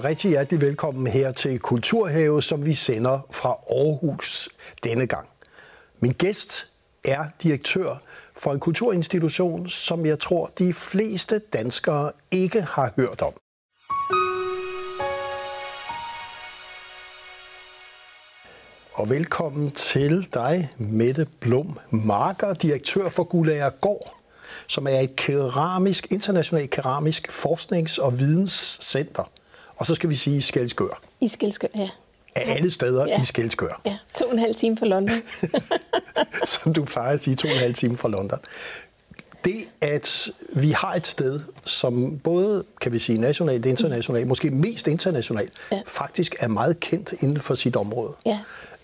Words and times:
og 0.00 0.04
rigtig 0.04 0.30
hjertelig 0.30 0.60
velkommen 0.60 1.06
her 1.06 1.32
til 1.32 1.58
Kulturhave, 1.58 2.42
som 2.42 2.64
vi 2.64 2.74
sender 2.74 3.26
fra 3.30 3.48
Aarhus 3.48 4.48
denne 4.84 5.06
gang. 5.06 5.28
Min 6.00 6.12
gæst 6.12 6.68
er 7.04 7.24
direktør 7.42 8.02
for 8.36 8.52
en 8.52 8.60
kulturinstitution, 8.60 9.68
som 9.68 10.06
jeg 10.06 10.18
tror, 10.18 10.50
de 10.58 10.72
fleste 10.72 11.38
danskere 11.38 12.12
ikke 12.30 12.62
har 12.62 12.92
hørt 12.96 13.22
om. 13.22 13.32
Og 18.94 19.10
velkommen 19.10 19.70
til 19.70 20.28
dig, 20.34 20.70
Mette 20.78 21.26
Blom 21.40 21.78
Marker, 21.90 22.54
direktør 22.54 23.08
for 23.08 23.24
Gulager 23.24 23.70
Gård, 23.70 24.16
som 24.66 24.86
er 24.86 25.00
et 25.00 25.16
keramisk, 25.16 26.12
internationalt 26.12 26.70
keramisk 26.70 27.28
forsknings- 27.30 27.98
og 27.98 28.18
videnscenter. 28.18 29.30
Og 29.80 29.86
så 29.86 29.94
skal 29.94 30.10
vi 30.10 30.14
sige 30.14 30.42
Skelskør. 30.42 31.00
I 31.20 31.28
Skelskør, 31.28 31.68
ja. 31.78 31.88
Af 32.34 32.54
alle 32.54 32.70
steder 32.70 33.06
ja. 33.06 33.22
i 33.22 33.24
Skelskør. 33.24 33.80
Ja, 33.86 33.98
to 34.14 34.24
og 34.24 34.32
en 34.32 34.38
halv 34.38 34.54
time 34.54 34.76
fra 34.76 34.86
London. 34.86 35.16
Som 36.62 36.72
du 36.72 36.84
plejer 36.84 37.14
at 37.14 37.20
sige, 37.24 37.36
to 37.36 37.48
og 37.48 37.54
en 37.54 37.60
halv 37.60 37.74
time 37.74 37.96
fra 37.96 38.08
London. 38.08 38.38
Det, 39.44 39.68
at 39.80 40.28
vi 40.52 40.70
har 40.70 40.94
et 40.94 41.06
sted, 41.06 41.40
som 41.64 42.18
både, 42.18 42.64
kan 42.80 42.92
vi 42.92 42.98
sige, 42.98 43.18
nationalt, 43.18 43.66
internationalt, 43.66 44.26
måske 44.26 44.50
mest 44.50 44.86
internationalt, 44.86 45.52
ja. 45.72 45.80
faktisk 45.86 46.36
er 46.40 46.48
meget 46.48 46.80
kendt 46.80 47.12
inden 47.20 47.40
for 47.40 47.54
sit 47.54 47.76
område. 47.76 48.12
Ja. 48.26 48.38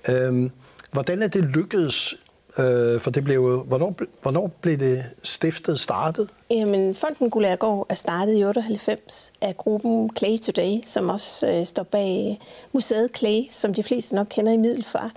Øhm, 0.08 0.50
hvordan 0.92 1.22
er 1.22 1.28
det 1.28 1.44
lykkedes 1.44 2.14
Øh, 2.58 3.00
for 3.00 3.10
det 3.10 3.24
blev 3.24 3.62
hvornår, 3.62 3.94
hvornår 4.22 4.50
blev 4.60 4.78
det 4.78 5.04
stiftet, 5.22 5.80
startet? 5.80 6.28
Jamen, 6.50 6.94
Fonden 6.94 7.30
Gulagård 7.30 7.86
er 7.88 7.94
startet 7.94 8.38
i 8.38 8.44
98 8.44 9.32
af 9.40 9.56
gruppen 9.56 10.10
Clay 10.18 10.36
Today, 10.38 10.82
som 10.84 11.08
også 11.08 11.48
øh, 11.48 11.66
står 11.66 11.82
bag 11.82 12.40
museet 12.72 13.10
Clay, 13.16 13.42
som 13.50 13.74
de 13.74 13.82
fleste 13.82 14.14
nok 14.14 14.26
kender 14.30 14.52
i 14.52 14.56
Middelfart. 14.56 15.12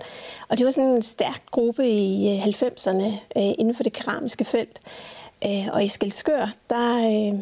Og 0.48 0.58
det 0.58 0.64
var 0.64 0.70
sådan 0.70 0.90
en 0.90 1.02
stærk 1.02 1.42
gruppe 1.50 1.88
i 1.88 2.36
øh, 2.36 2.44
90'erne 2.46 3.06
øh, 3.36 3.52
inden 3.58 3.74
for 3.74 3.82
det 3.82 3.92
keramiske 3.92 4.44
felt. 4.44 4.80
Øh, 5.44 5.68
og 5.72 5.84
i 5.84 5.88
Skelskør, 5.88 6.52
der 6.70 6.98
øh, 6.98 7.40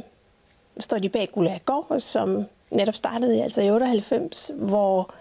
står 0.80 0.98
de 0.98 1.08
bag 1.08 1.28
Gulagård, 1.32 2.00
som 2.00 2.44
netop 2.70 2.94
startede 2.94 3.42
altså 3.42 3.62
i 3.62 3.70
98, 3.70 4.50
hvor 4.54 5.14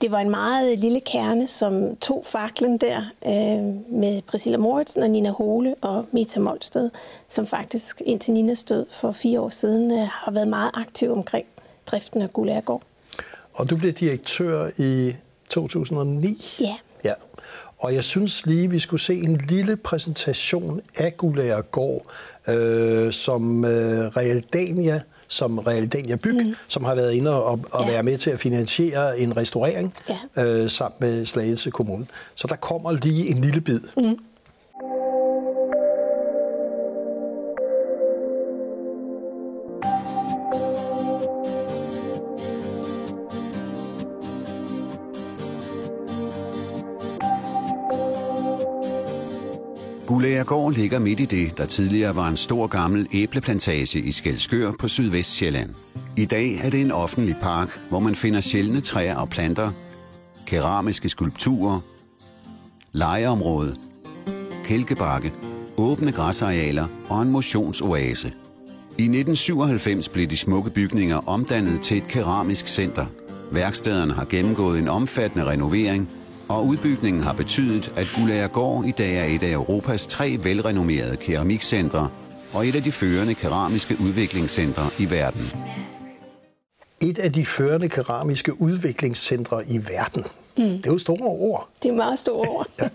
det 0.00 0.10
var 0.10 0.18
en 0.18 0.30
meget 0.30 0.78
lille 0.78 1.00
kerne, 1.00 1.46
som 1.46 1.96
tog 1.96 2.24
faklen 2.26 2.78
der 2.78 2.98
øh, 3.26 3.92
med 3.98 4.22
Priscilla 4.22 4.58
Moritz 4.58 4.96
og 4.96 5.10
Nina 5.10 5.30
Hole 5.30 5.74
og 5.80 6.06
Meta 6.12 6.40
Molsted, 6.40 6.90
som 7.28 7.46
faktisk 7.46 8.02
indtil 8.06 8.34
Ninas 8.34 8.64
død 8.64 8.86
for 8.90 9.12
fire 9.12 9.40
år 9.40 9.48
siden 9.48 9.90
øh, 9.90 10.08
har 10.10 10.32
været 10.32 10.48
meget 10.48 10.70
aktiv 10.74 11.12
omkring 11.12 11.46
driften 11.86 12.22
af 12.22 12.32
Gulærgård. 12.32 12.82
Og 13.52 13.70
du 13.70 13.76
blev 13.76 13.92
direktør 13.92 14.70
i 14.78 15.14
2009? 15.48 16.56
Ja. 16.60 16.76
ja. 17.04 17.12
Og 17.78 17.94
jeg 17.94 18.04
synes 18.04 18.46
lige, 18.46 18.70
vi 18.70 18.78
skulle 18.78 19.00
se 19.00 19.14
en 19.14 19.36
lille 19.36 19.76
præsentation 19.76 20.80
af 20.96 21.16
Gulærgård, 21.16 22.06
øh, 22.48 23.12
som 23.12 23.64
øh, 23.64 24.06
Realdania 24.06 25.00
som 25.28 25.58
Realdania 25.58 26.16
Byg, 26.16 26.46
mm. 26.46 26.54
som 26.68 26.84
har 26.84 26.94
været 26.94 27.12
inde 27.12 27.42
og, 27.42 27.60
og 27.70 27.84
ja. 27.84 27.90
være 27.90 28.02
med 28.02 28.18
til 28.18 28.30
at 28.30 28.40
finansiere 28.40 29.18
en 29.18 29.36
restaurering 29.36 29.94
ja. 30.36 30.44
øh, 30.44 30.70
sammen 30.70 30.96
med 31.10 31.26
Slagelse 31.26 31.70
Kommune. 31.70 32.06
Så 32.34 32.48
der 32.48 32.56
kommer 32.56 32.92
lige 32.92 33.28
en 33.28 33.40
lille 33.40 33.60
bid. 33.60 33.80
Mm. 33.96 34.18
Gulagergård 50.08 50.72
ligger 50.72 50.98
midt 50.98 51.20
i 51.20 51.24
det, 51.24 51.58
der 51.58 51.66
tidligere 51.66 52.16
var 52.16 52.28
en 52.28 52.36
stor 52.36 52.66
gammel 52.66 53.08
æbleplantage 53.12 54.00
i 54.00 54.12
Skelskør 54.12 54.72
på 54.78 54.88
Sydvestsjælland. 54.88 55.70
I 56.16 56.24
dag 56.24 56.60
er 56.62 56.70
det 56.70 56.80
en 56.80 56.92
offentlig 56.92 57.36
park, 57.42 57.80
hvor 57.88 58.00
man 58.00 58.14
finder 58.14 58.40
sjældne 58.40 58.80
træer 58.80 59.16
og 59.16 59.28
planter, 59.28 59.70
keramiske 60.46 61.08
skulpturer, 61.08 61.80
legeområde, 62.92 63.76
kælkebakke, 64.64 65.32
åbne 65.76 66.12
græsarealer 66.12 66.86
og 67.08 67.22
en 67.22 67.30
motionsoase. 67.30 68.28
I 68.98 69.02
1997 69.02 70.08
blev 70.08 70.26
de 70.26 70.36
smukke 70.36 70.70
bygninger 70.70 71.28
omdannet 71.28 71.80
til 71.80 71.96
et 71.96 72.06
keramisk 72.06 72.68
center. 72.68 73.06
Værkstederne 73.52 74.12
har 74.12 74.24
gennemgået 74.24 74.78
en 74.78 74.88
omfattende 74.88 75.44
renovering– 75.44 76.08
og 76.48 76.66
udbygningen 76.66 77.22
har 77.22 77.32
betydet, 77.32 77.92
at 77.96 78.06
Gulagergård 78.16 78.84
i 78.84 78.90
dag 78.90 79.16
er 79.16 79.24
et 79.24 79.42
af 79.42 79.52
Europas 79.52 80.06
tre 80.06 80.38
velrenommerede 80.42 81.16
keramikcentre 81.16 82.08
og 82.52 82.66
et 82.66 82.74
af 82.74 82.82
de 82.82 82.92
førende 82.92 83.34
keramiske 83.34 83.96
udviklingscentre 84.00 84.82
i 84.98 85.10
verden. 85.10 85.42
Et 87.02 87.18
af 87.18 87.32
de 87.32 87.46
førende 87.46 87.88
keramiske 87.88 88.60
udviklingscentre 88.60 89.66
i 89.68 89.78
verden. 89.88 90.24
Mm. 90.56 90.64
Det 90.64 90.86
er 90.86 90.92
jo 90.92 90.98
store 90.98 91.26
ord. 91.26 91.68
Det 91.82 91.88
er 91.88 91.94
meget 91.94 92.18
store 92.18 92.48
ord. 92.48 92.66
ja. 92.82 92.88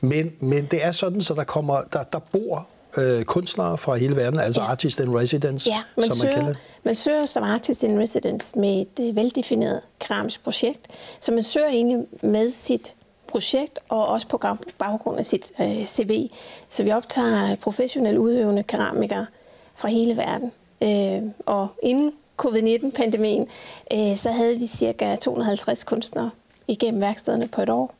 men, 0.00 0.32
men 0.40 0.64
det 0.64 0.84
er 0.84 0.92
sådan, 0.92 1.20
så 1.20 1.34
der, 1.34 1.44
kommer, 1.44 1.80
der, 1.92 2.02
der 2.02 2.18
bor 2.18 2.68
øh, 3.00 3.24
kunstnere 3.24 3.78
fra 3.78 3.96
hele 3.96 4.16
verden, 4.16 4.40
altså 4.40 4.60
ja. 4.60 4.66
artist 4.66 5.00
in 5.00 5.18
residence, 5.18 5.70
ja, 5.70 5.82
man 5.96 6.10
som 6.10 6.18
man 6.18 6.22
søger, 6.22 6.34
kalder 6.34 6.54
Man 6.82 6.94
søger 6.94 7.26
som 7.26 7.42
artist 7.42 7.82
in 7.82 8.00
residence 8.00 8.58
med 8.58 8.80
et 8.80 9.08
øh, 9.08 9.16
veldefineret 9.16 9.80
keramisk 10.00 10.44
projekt, 10.44 10.86
så 11.20 11.32
man 11.32 11.42
søger 11.42 11.68
egentlig 11.68 12.06
med 12.22 12.50
sit 12.50 12.94
projekt 13.28 13.78
og 13.88 14.06
også 14.06 14.28
på 14.28 14.40
baggrund 14.78 15.18
af 15.18 15.26
sit 15.26 15.52
øh, 15.60 15.86
CV. 15.86 16.30
Så 16.68 16.84
vi 16.84 16.92
optager 16.92 17.56
professionelle 17.56 18.20
udøvende 18.20 18.62
keramikere 18.62 19.26
fra 19.74 19.88
hele 19.88 20.16
verden. 20.16 20.52
Øh, 20.82 21.30
og 21.46 21.68
inden 21.82 22.12
covid-19-pandemien, 22.36 23.46
øh, 23.92 24.16
så 24.16 24.30
havde 24.30 24.58
vi 24.58 24.66
cirka 24.66 25.16
250 25.16 25.84
kunstnere 25.84 26.30
igennem 26.68 27.00
værkstederne 27.00 27.48
på 27.48 27.62
et 27.62 27.70
år 27.70 27.94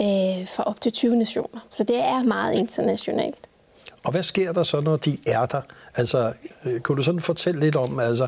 øh, 0.00 0.46
for 0.46 0.62
op 0.62 0.80
til 0.80 0.92
20 0.92 1.16
nationer. 1.16 1.66
Så 1.70 1.84
det 1.84 1.98
er 1.98 2.22
meget 2.22 2.58
internationalt. 2.58 3.48
Og 4.04 4.10
hvad 4.10 4.22
sker 4.22 4.52
der 4.52 4.62
så, 4.62 4.80
når 4.80 4.96
de 4.96 5.18
er 5.26 5.46
der? 5.46 5.60
Altså, 5.96 6.32
øh, 6.64 6.80
kunne 6.80 6.96
du 6.96 7.02
sådan 7.02 7.20
fortælle 7.20 7.60
lidt 7.60 7.76
om, 7.76 7.98
altså, 8.00 8.26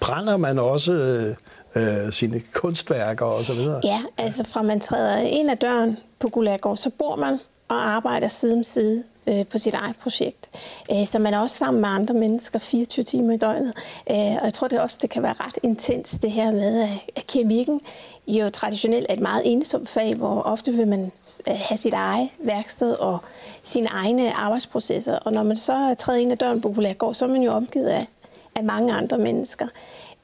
brænder 0.00 0.36
man 0.36 0.58
også 0.58 0.92
øh, 0.92 1.36
øh, 1.76 2.12
sine 2.12 2.40
kunstværker 2.52 3.26
og 3.26 3.44
så 3.44 3.54
videre? 3.54 3.80
Ja, 3.84 4.02
altså 4.18 4.44
fra 4.44 4.62
man 4.62 4.80
træder 4.80 5.16
ind 5.18 5.50
ad 5.50 5.56
døren 5.56 5.98
på 6.18 6.28
Gulagård, 6.28 6.76
så 6.76 6.90
bor 6.98 7.16
man 7.16 7.38
og 7.68 7.88
arbejder 7.88 8.28
side 8.28 8.52
om 8.52 8.64
side 8.64 9.04
øh, 9.30 9.46
på 9.46 9.58
sit 9.58 9.74
eget 9.74 9.96
projekt. 9.96 10.50
Øh, 10.92 11.06
så 11.06 11.18
man 11.18 11.34
er 11.34 11.38
også 11.38 11.56
sammen 11.56 11.80
med 11.80 11.88
andre 11.88 12.14
mennesker 12.14 12.58
24 12.58 13.02
timer 13.02 13.34
i 13.34 13.36
døgnet. 13.36 13.72
Øh, 14.10 14.16
og 14.16 14.44
jeg 14.44 14.52
tror 14.52 14.68
det 14.68 14.80
også, 14.80 14.98
det 15.02 15.10
kan 15.10 15.22
være 15.22 15.34
ret 15.40 15.58
intens, 15.62 16.10
det 16.10 16.30
her 16.30 16.52
med, 16.52 16.88
at 17.16 17.26
kemikken 17.26 17.80
jo 18.26 18.50
traditionelt 18.50 19.06
er 19.08 19.14
et 19.14 19.20
meget 19.20 19.42
ensomt 19.44 19.88
fag, 19.88 20.14
hvor 20.14 20.42
ofte 20.42 20.72
vil 20.72 20.88
man 20.88 21.12
øh, 21.48 21.54
have 21.56 21.78
sit 21.78 21.94
eget 21.94 22.28
værksted 22.38 22.92
og 22.92 23.18
sine 23.62 23.86
egne 23.86 24.32
arbejdsprocesser. 24.32 25.18
Og 25.18 25.32
når 25.32 25.42
man 25.42 25.56
så 25.56 25.94
træder 25.98 26.18
ind 26.18 26.32
ad 26.32 26.36
døren 26.36 26.60
på 26.60 26.74
går, 26.98 27.12
så 27.12 27.24
er 27.24 27.28
man 27.28 27.42
jo 27.42 27.52
omgivet 27.52 27.86
af, 27.86 28.06
af 28.54 28.64
mange 28.64 28.92
andre 28.92 29.18
mennesker. 29.18 29.66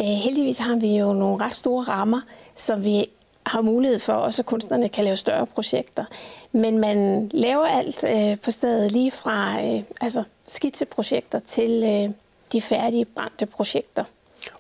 Øh, 0.01 0.07
heldigvis 0.07 0.59
har 0.59 0.77
vi 0.77 0.97
jo 0.97 1.13
nogle 1.13 1.45
ret 1.45 1.55
store 1.55 1.85
rammer, 1.85 2.21
så 2.55 2.77
vi 2.77 3.07
har 3.47 3.61
mulighed 3.61 3.99
for, 3.99 4.13
også 4.13 4.43
at 4.43 4.47
kunstnerne 4.47 4.89
kan 4.89 5.05
lave 5.05 5.17
større 5.17 5.47
projekter. 5.47 6.05
Men 6.53 6.79
man 6.79 7.31
laver 7.35 7.67
alt 7.67 8.05
øh, 8.05 8.41
på 8.41 8.51
stedet, 8.51 8.93
lige 8.93 9.11
fra 9.11 9.65
øh, 9.65 9.83
altså 10.01 10.23
skitseprojekter 10.47 11.39
til 11.39 11.83
øh, 11.85 12.15
de 12.53 12.61
færdige 12.61 13.05
brændte 13.05 13.47
projekter. 13.47 14.05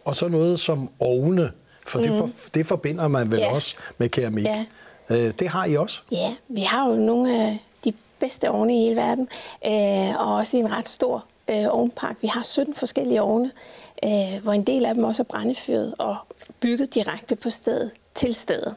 Og 0.04 0.16
så 0.16 0.28
noget 0.28 0.60
som 0.60 0.90
ovne, 1.00 1.52
for 1.86 1.98
mm. 1.98 2.04
det, 2.04 2.18
for, 2.18 2.30
det 2.54 2.66
forbinder 2.66 3.08
man 3.08 3.30
vel 3.30 3.38
ja. 3.38 3.54
også 3.54 3.74
med 3.98 4.08
keramik. 4.08 4.44
Ja. 4.44 4.66
Øh, 5.10 5.32
det 5.38 5.48
har 5.48 5.64
I 5.64 5.76
også? 5.76 6.00
Ja, 6.12 6.34
vi 6.48 6.60
har 6.60 6.88
jo 6.88 6.94
nogle 6.94 7.42
af 7.42 7.58
de 7.84 7.92
bedste 8.18 8.50
ovne 8.50 8.76
i 8.76 8.78
hele 8.78 8.96
verden, 8.96 9.28
øh, 9.66 10.20
og 10.20 10.34
også 10.34 10.56
en 10.56 10.72
ret 10.72 10.88
stor 10.88 11.24
øh, 11.50 11.64
ovnpark. 11.70 12.16
Vi 12.20 12.26
har 12.26 12.42
17 12.42 12.74
forskellige 12.74 13.22
ovne, 13.22 13.50
øh, 14.04 14.42
hvor 14.42 14.52
en 14.52 14.62
del 14.62 14.84
af 14.84 14.94
dem 14.94 15.04
også 15.04 15.22
er 15.22 15.24
brændefyret 15.24 15.94
og 15.98 16.16
bygget 16.60 16.94
direkte 16.94 17.36
på 17.36 17.50
stedet 17.50 17.90
til 18.16 18.34
stedet. 18.34 18.74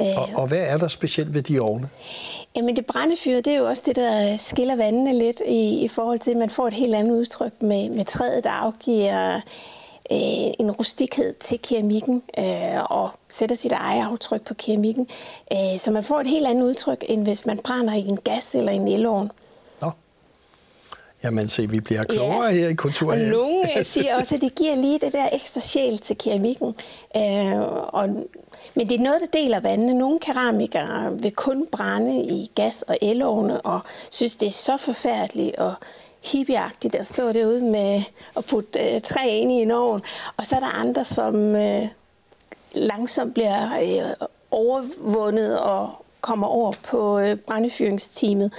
Og, 0.00 0.06
øh, 0.06 0.34
og 0.34 0.46
hvad 0.48 0.60
er 0.60 0.76
der 0.76 0.88
specielt 0.88 1.34
ved 1.34 1.42
de 1.42 1.60
ovne? 1.60 1.88
Jamen 2.56 2.76
det 2.76 2.86
brændefyr, 2.86 3.36
det 3.36 3.46
er 3.46 3.56
jo 3.56 3.66
også 3.66 3.82
det, 3.86 3.96
der 3.96 4.36
skiller 4.36 4.76
vandene 4.76 5.18
lidt 5.18 5.42
i, 5.46 5.84
i 5.84 5.88
forhold 5.88 6.18
til, 6.18 6.30
at 6.30 6.36
man 6.36 6.50
får 6.50 6.66
et 6.66 6.72
helt 6.72 6.94
andet 6.94 7.12
udtryk 7.12 7.62
med, 7.62 7.90
med 7.90 8.04
træet, 8.04 8.44
der 8.44 8.50
afgiver 8.50 9.34
øh, 10.12 10.52
en 10.58 10.70
rustikhed 10.70 11.34
til 11.34 11.58
keramikken 11.62 12.22
øh, 12.38 12.82
og 12.90 13.10
sætter 13.28 13.56
sit 13.56 13.72
eget 13.72 14.04
aftryk 14.04 14.42
på 14.42 14.54
keramikken. 14.54 15.08
Øh, 15.52 15.78
så 15.78 15.90
man 15.90 16.04
får 16.04 16.20
et 16.20 16.26
helt 16.26 16.46
andet 16.46 16.62
udtryk, 16.62 17.04
end 17.08 17.22
hvis 17.22 17.46
man 17.46 17.58
brænder 17.58 17.94
i 17.94 18.06
en 18.06 18.16
gas 18.16 18.54
eller 18.54 18.72
en 18.72 18.88
elovn. 18.88 19.30
Jamen 21.24 21.48
se, 21.48 21.70
vi 21.70 21.80
bliver 21.80 22.02
klogere 22.02 22.46
ja. 22.46 22.52
her 22.52 22.68
i 22.68 22.74
kultur. 22.74 23.12
Og 23.12 23.18
nogen 23.18 23.66
siger 23.84 24.16
også, 24.16 24.34
at 24.34 24.40
det 24.40 24.54
giver 24.54 24.76
lige 24.76 24.98
det 24.98 25.12
der 25.12 25.28
ekstra 25.32 25.60
sjæl 25.60 25.98
til 25.98 26.18
keramikken. 26.18 26.74
Øh, 27.16 27.60
og, 27.88 28.08
men 28.76 28.88
det 28.88 28.94
er 28.94 29.04
noget, 29.04 29.20
der 29.20 29.38
deler 29.40 29.60
vandene. 29.60 29.94
Nogle 29.94 30.18
keramikere 30.18 31.18
vil 31.18 31.32
kun 31.32 31.66
brænde 31.72 32.22
i 32.22 32.50
gas- 32.54 32.82
og 32.82 32.98
elovne, 33.02 33.60
og 33.60 33.80
synes, 34.10 34.36
det 34.36 34.46
er 34.46 34.50
så 34.50 34.76
forfærdeligt 34.76 35.56
og 35.56 35.74
hippieagtigt 36.32 36.94
at 36.94 37.06
stå 37.06 37.32
derude 37.32 37.64
med 37.64 38.02
at 38.36 38.44
putte 38.44 38.94
øh, 38.94 39.00
træ 39.00 39.26
ind 39.26 39.52
i 39.52 39.54
en 39.54 39.70
ovn. 39.70 40.02
Og 40.36 40.46
så 40.46 40.56
er 40.56 40.60
der 40.60 40.80
andre, 40.80 41.04
som 41.04 41.56
øh, 41.56 41.82
langsomt 42.72 43.34
bliver 43.34 43.76
øh, 43.82 44.26
overvundet 44.50 45.60
og 45.60 45.90
kommer 46.20 46.46
over 46.46 46.72
på 46.88 47.18
øh, 47.18 47.36
brændefyringsteamet. 47.36 48.52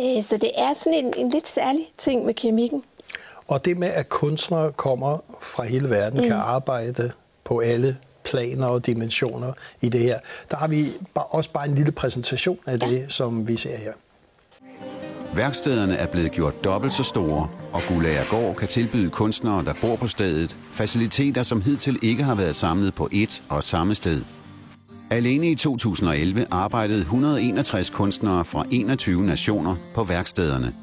Øh, 0.00 0.22
så 0.22 0.36
det 0.36 0.50
er 0.54 0.72
sådan 0.72 0.94
en, 0.94 1.14
en 1.16 1.28
lidt 1.28 1.48
særlig 1.48 1.92
ting 1.98 2.24
med 2.24 2.34
keramikken. 2.34 2.82
Og 3.46 3.64
det 3.64 3.78
med, 3.78 3.88
at 3.88 4.08
kunstnere 4.08 4.72
kommer 4.72 5.18
fra 5.40 5.64
hele 5.64 5.90
verden, 5.90 6.20
mm. 6.20 6.26
kan 6.26 6.36
arbejde 6.36 7.12
på 7.44 7.58
alle 7.58 7.96
planer 8.28 8.66
og 8.66 8.86
dimensioner 8.86 9.52
i 9.80 9.88
det 9.88 10.00
her. 10.00 10.18
Der 10.50 10.56
har 10.56 10.68
vi 10.68 10.86
også 11.14 11.50
bare 11.50 11.68
en 11.68 11.74
lille 11.74 11.92
præsentation 11.92 12.58
af 12.66 12.78
ja. 12.82 12.86
det, 12.86 13.06
som 13.08 13.48
vi 13.48 13.56
ser 13.56 13.76
her. 13.76 13.92
Værkstederne 15.34 15.94
er 15.94 16.06
blevet 16.06 16.32
gjort 16.32 16.64
dobbelt 16.64 16.92
så 16.92 17.02
store, 17.02 17.48
og 17.72 17.80
Gulagergård 17.88 18.56
kan 18.56 18.68
tilbyde 18.68 19.10
kunstnere, 19.10 19.64
der 19.64 19.74
bor 19.80 19.96
på 19.96 20.06
stedet, 20.06 20.56
faciliteter, 20.72 21.42
som 21.42 21.62
hidtil 21.62 21.98
ikke 22.02 22.22
har 22.22 22.34
været 22.34 22.56
samlet 22.56 22.94
på 22.94 23.08
ét 23.12 23.42
og 23.48 23.64
samme 23.64 23.94
sted. 23.94 24.22
Alene 25.10 25.50
i 25.50 25.54
2011 25.54 26.46
arbejdede 26.50 27.00
161 27.00 27.90
kunstnere 27.90 28.44
fra 28.44 28.64
21 28.70 29.22
nationer 29.22 29.76
på 29.94 30.04
værkstederne. 30.04 30.74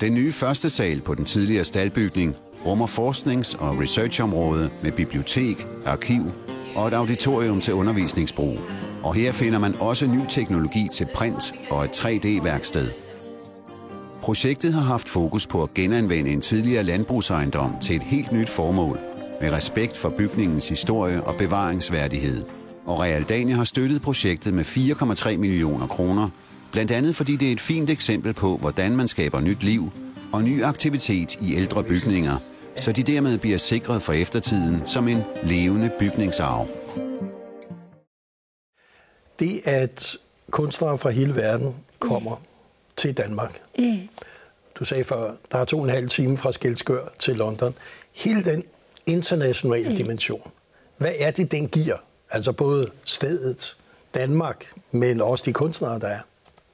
Den 0.00 0.14
nye 0.14 0.32
første 0.32 0.70
sal 0.70 1.00
på 1.00 1.14
den 1.14 1.24
tidligere 1.24 1.64
staldbygning 1.64 2.36
rummer 2.66 2.86
forsknings- 2.86 3.56
og 3.58 3.78
researchområde 3.78 4.70
med 4.82 4.92
bibliotek, 4.92 5.66
arkiv 5.86 6.22
og 6.74 6.88
et 6.88 6.94
auditorium 6.94 7.60
til 7.60 7.74
undervisningsbrug. 7.74 8.58
Og 9.02 9.14
her 9.14 9.32
finder 9.32 9.58
man 9.58 9.74
også 9.80 10.06
ny 10.06 10.20
teknologi 10.28 10.88
til 10.92 11.06
print 11.14 11.54
og 11.70 11.84
et 11.84 11.90
3D-værksted. 11.90 12.88
Projektet 14.22 14.72
har 14.72 14.80
haft 14.80 15.08
fokus 15.08 15.46
på 15.46 15.62
at 15.62 15.74
genanvende 15.74 16.30
en 16.30 16.40
tidligere 16.40 16.82
landbrugsejendom 16.82 17.72
til 17.80 17.96
et 17.96 18.02
helt 18.02 18.32
nyt 18.32 18.48
formål, 18.48 18.98
med 19.40 19.52
respekt 19.52 19.96
for 19.96 20.08
bygningens 20.08 20.68
historie 20.68 21.24
og 21.24 21.34
bevaringsværdighed. 21.34 22.44
Og 22.86 23.00
Realdania 23.00 23.54
har 23.54 23.64
støttet 23.64 24.02
projektet 24.02 24.54
med 24.54 24.64
4,3 24.64 25.36
millioner 25.36 25.86
kroner, 25.86 26.30
blandt 26.72 26.90
andet 26.90 27.16
fordi 27.16 27.36
det 27.36 27.48
er 27.48 27.52
et 27.52 27.60
fint 27.60 27.90
eksempel 27.90 28.32
på, 28.32 28.56
hvordan 28.56 28.96
man 28.96 29.08
skaber 29.08 29.40
nyt 29.40 29.62
liv 29.62 29.92
og 30.32 30.44
ny 30.44 30.64
aktivitet 30.64 31.34
i 31.40 31.54
ældre 31.56 31.84
bygninger, 31.84 32.36
så 32.80 32.92
de 32.92 33.02
dermed 33.02 33.38
bliver 33.38 33.58
sikret 33.58 34.02
for 34.02 34.12
eftertiden 34.12 34.86
som 34.86 35.08
en 35.08 35.22
levende 35.44 35.90
bygningsarv. 35.98 36.68
Det, 39.38 39.60
at 39.64 40.16
kunstnere 40.50 40.98
fra 40.98 41.10
hele 41.10 41.36
verden 41.36 41.76
kommer 41.98 42.36
mm. 42.36 42.42
til 42.96 43.16
Danmark. 43.16 43.60
Mm. 43.78 44.08
Du 44.74 44.84
sagde 44.84 45.04
før, 45.04 45.34
der 45.52 45.58
er 45.58 45.64
to 45.64 45.78
og 45.78 45.84
en 45.84 45.90
halv 45.90 46.08
time 46.08 46.38
fra 46.38 46.52
Skelskør 46.52 47.08
til 47.18 47.36
London. 47.36 47.74
Hele 48.12 48.44
den 48.44 48.64
internationale 49.06 49.88
mm. 49.88 49.96
dimension. 49.96 50.50
Hvad 50.96 51.12
er 51.18 51.30
det, 51.30 51.52
den 51.52 51.68
giver? 51.68 51.96
Altså 52.30 52.52
både 52.52 52.90
stedet, 53.04 53.76
Danmark, 54.14 54.72
men 54.90 55.20
også 55.20 55.44
de 55.46 55.52
kunstnere, 55.52 55.98
der 55.98 56.08
er. 56.08 56.20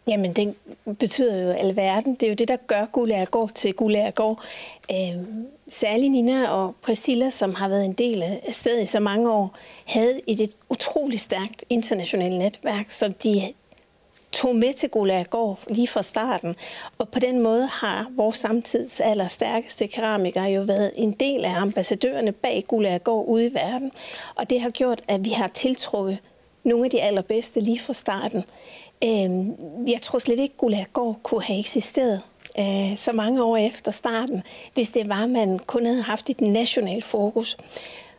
Jamen, 0.09 0.33
det 0.33 0.55
betyder 0.99 1.43
jo 1.43 1.51
alverden. 1.51 2.15
Det 2.15 2.23
er 2.23 2.31
jo 2.31 2.35
det, 2.35 2.49
der 2.49 2.57
gør 2.57 2.87
Gulærgård 2.87 3.51
til 3.55 3.75
Gulærgård. 3.75 4.45
Øh, 4.91 5.25
særligt 5.69 6.13
Nina 6.13 6.49
og 6.51 6.75
Priscilla, 6.83 7.31
som 7.31 7.55
har 7.55 7.69
været 7.69 7.85
en 7.85 7.93
del 7.93 8.23
af 8.23 8.41
stedet 8.51 8.83
i 8.83 8.87
så 8.87 9.01
mange 9.01 9.33
år, 9.33 9.57
havde 9.87 10.21
et, 10.27 10.41
et 10.41 10.57
utroligt 10.69 11.23
stærkt 11.23 11.65
internationalt 11.71 12.39
netværk, 12.39 12.91
som 12.91 13.13
de 13.13 13.53
tog 14.33 14.57
med 14.57 14.75
til 14.75 14.89
Gulærgård 14.89 15.59
lige 15.69 15.89
fra 15.89 16.03
starten. 16.03 16.57
Og 16.99 17.09
på 17.09 17.19
den 17.19 17.41
måde 17.41 17.67
har 17.67 18.07
vores 18.17 18.37
samtids 18.37 19.01
allerstærkeste 19.01 19.87
keramikere 19.87 20.45
jo 20.45 20.63
været 20.63 20.93
en 20.95 21.13
del 21.13 21.45
af 21.45 21.61
ambassadørerne 21.61 22.33
bag 22.33 22.65
Gulærgård 22.69 23.27
ude 23.29 23.47
i 23.47 23.55
verden. 23.55 23.93
Og 24.35 24.51
det 24.51 24.61
har 24.61 24.71
gjort, 24.71 25.03
at 25.09 25.25
vi 25.25 25.31
har 25.31 25.49
tiltrukket 25.49 26.19
nogle 26.65 26.85
af 26.85 26.91
de 26.91 27.03
allerbedste 27.03 27.61
lige 27.61 27.81
fra 27.81 27.93
starten. 27.93 28.45
Øhm, 29.05 29.55
jeg 29.89 30.03
tror 30.03 30.19
slet 30.19 30.39
ikke, 30.39 30.57
Gulagård 30.57 31.19
kunne 31.23 31.43
have 31.43 31.59
eksisteret 31.59 32.21
øh, 32.59 32.99
så 32.99 33.13
mange 33.13 33.45
år 33.45 33.57
efter 33.57 33.91
starten, 33.91 34.43
hvis 34.75 34.91
det 34.91 35.09
var, 35.09 35.23
at 35.23 35.31
man 35.31 35.59
kun 35.59 35.87
havde 35.87 36.03
haft 36.03 36.31
et 36.31 36.41
nationalt 36.41 37.05
fokus. 37.05 37.57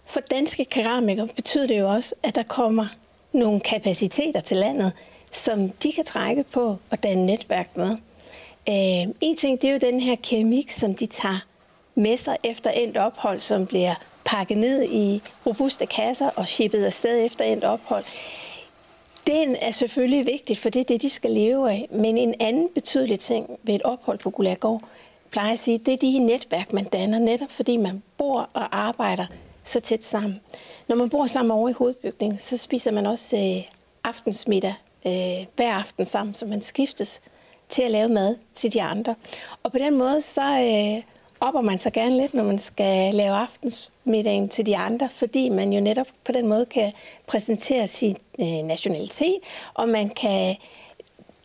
For 0.05 0.19
danske 0.19 0.65
keramikere 0.65 1.27
betyder 1.27 1.67
det 1.67 1.79
jo 1.79 1.89
også, 1.89 2.15
at 2.23 2.35
der 2.35 2.43
kommer 2.43 2.85
nogle 3.31 3.59
kapaciteter 3.59 4.39
til 4.39 4.57
landet, 4.57 4.91
som 5.31 5.69
de 5.69 5.91
kan 5.91 6.05
trække 6.05 6.43
på 6.43 6.77
og 6.89 7.03
danne 7.03 7.25
netværk 7.25 7.77
med. 7.77 7.89
Øh, 8.69 9.13
en 9.21 9.37
ting, 9.37 9.61
det 9.61 9.67
er 9.67 9.73
jo 9.73 9.79
den 9.81 9.99
her 9.99 10.15
keramik, 10.23 10.71
som 10.71 10.95
de 10.95 11.05
tager 11.05 11.45
med 11.95 12.17
sig 12.17 12.37
efter 12.43 12.69
endt 12.69 12.97
ophold, 12.97 13.39
som 13.39 13.65
bliver 13.65 13.95
pakket 14.25 14.57
ned 14.57 14.83
i 14.83 15.21
robuste 15.45 15.85
kasser 15.85 16.29
og 16.29 16.47
shippet 16.47 16.85
afsted 16.85 17.25
efter 17.25 17.45
endt 17.45 17.63
ophold. 17.63 18.03
Den 19.27 19.55
er 19.55 19.71
selvfølgelig 19.71 20.25
vigtig, 20.25 20.57
for 20.57 20.69
det 20.69 20.79
er 20.79 20.83
det, 20.83 21.01
de 21.01 21.09
skal 21.09 21.31
leve 21.31 21.71
af. 21.71 21.87
Men 21.91 22.17
en 22.17 22.35
anden 22.39 22.69
betydelig 22.75 23.19
ting 23.19 23.59
ved 23.63 23.75
et 23.75 23.81
ophold 23.83 24.19
på 24.19 24.29
Gulagård, 24.29 24.81
plejer 25.31 25.53
at 25.53 25.59
sige, 25.59 25.77
det 25.77 25.93
er 25.93 25.97
de 25.97 26.19
netværk, 26.19 26.73
man 26.73 26.85
danner, 26.85 27.19
netop 27.19 27.51
fordi 27.51 27.77
man 27.77 28.03
bor 28.17 28.49
og 28.53 28.77
arbejder 28.77 29.25
så 29.63 29.79
tæt 29.79 30.03
sammen. 30.03 30.41
Når 30.87 30.95
man 30.95 31.09
bor 31.09 31.27
sammen 31.27 31.51
over 31.51 31.69
i 31.69 31.73
hovedbygningen, 31.73 32.37
så 32.37 32.57
spiser 32.57 32.91
man 32.91 33.05
også 33.05 33.37
øh, 33.37 33.75
aftensmiddag 34.03 34.73
øh, 35.07 35.45
hver 35.55 35.73
aften 35.73 36.05
sammen, 36.05 36.33
så 36.33 36.45
man 36.45 36.61
skiftes 36.61 37.21
til 37.69 37.81
at 37.81 37.91
lave 37.91 38.09
mad 38.09 38.35
til 38.53 38.73
de 38.73 38.81
andre. 38.81 39.15
Og 39.63 39.71
på 39.71 39.77
den 39.77 39.97
måde, 39.97 40.21
så 40.21 40.41
øh, 40.41 41.12
opper 41.43 41.61
man 41.61 41.77
sig 41.77 41.93
gerne 41.93 42.17
lidt, 42.17 42.33
når 42.33 42.43
man 42.43 42.59
skal 42.59 43.15
lave 43.15 43.35
aftensmiddagen 43.35 44.49
til 44.49 44.65
de 44.65 44.77
andre, 44.77 45.09
fordi 45.11 45.49
man 45.49 45.73
jo 45.73 45.81
netop 45.81 46.07
på 46.25 46.31
den 46.31 46.47
måde 46.47 46.65
kan 46.65 46.91
præsentere 47.27 47.87
sin 47.87 48.17
øh, 48.39 48.45
nationalitet, 48.45 49.35
og 49.73 49.89
man 49.89 50.09
kan 50.09 50.55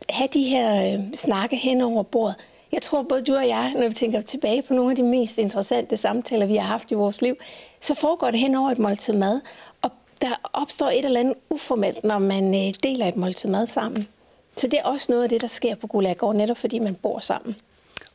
have 0.09 0.29
de 0.33 0.43
her 0.43 0.93
øh, 0.93 1.13
snakke 1.13 1.55
hen 1.55 1.81
over 1.81 2.03
bordet. 2.03 2.35
Jeg 2.71 2.81
tror, 2.81 3.03
både 3.03 3.23
du 3.23 3.35
og 3.35 3.47
jeg, 3.47 3.73
når 3.75 3.87
vi 3.87 3.93
tænker 3.93 4.21
tilbage 4.21 4.61
på 4.61 4.73
nogle 4.73 4.89
af 4.91 4.95
de 4.95 5.03
mest 5.03 5.37
interessante 5.37 5.97
samtaler, 5.97 6.45
vi 6.45 6.55
har 6.55 6.67
haft 6.67 6.91
i 6.91 6.93
vores 6.93 7.21
liv, 7.21 7.35
så 7.81 7.95
foregår 7.95 8.31
det 8.31 8.39
hen 8.39 8.55
over 8.55 8.71
et 8.71 8.79
måltid 8.79 9.13
mad, 9.13 9.41
og 9.81 9.91
der 10.21 10.49
opstår 10.53 10.89
et 10.89 11.05
eller 11.05 11.19
andet 11.19 11.35
uformelt, 11.49 12.03
når 12.03 12.19
man 12.19 12.55
øh, 12.55 12.73
deler 12.83 13.05
et 13.05 13.17
måltid 13.17 13.49
mad 13.49 13.67
sammen. 13.67 14.07
Så 14.55 14.67
det 14.67 14.79
er 14.79 14.83
også 14.83 15.05
noget 15.09 15.23
af 15.23 15.29
det, 15.29 15.41
der 15.41 15.47
sker 15.47 15.75
på 15.75 15.87
Gulagård, 15.87 16.35
netop 16.35 16.57
fordi 16.57 16.79
man 16.79 16.95
bor 16.95 17.19
sammen. 17.19 17.55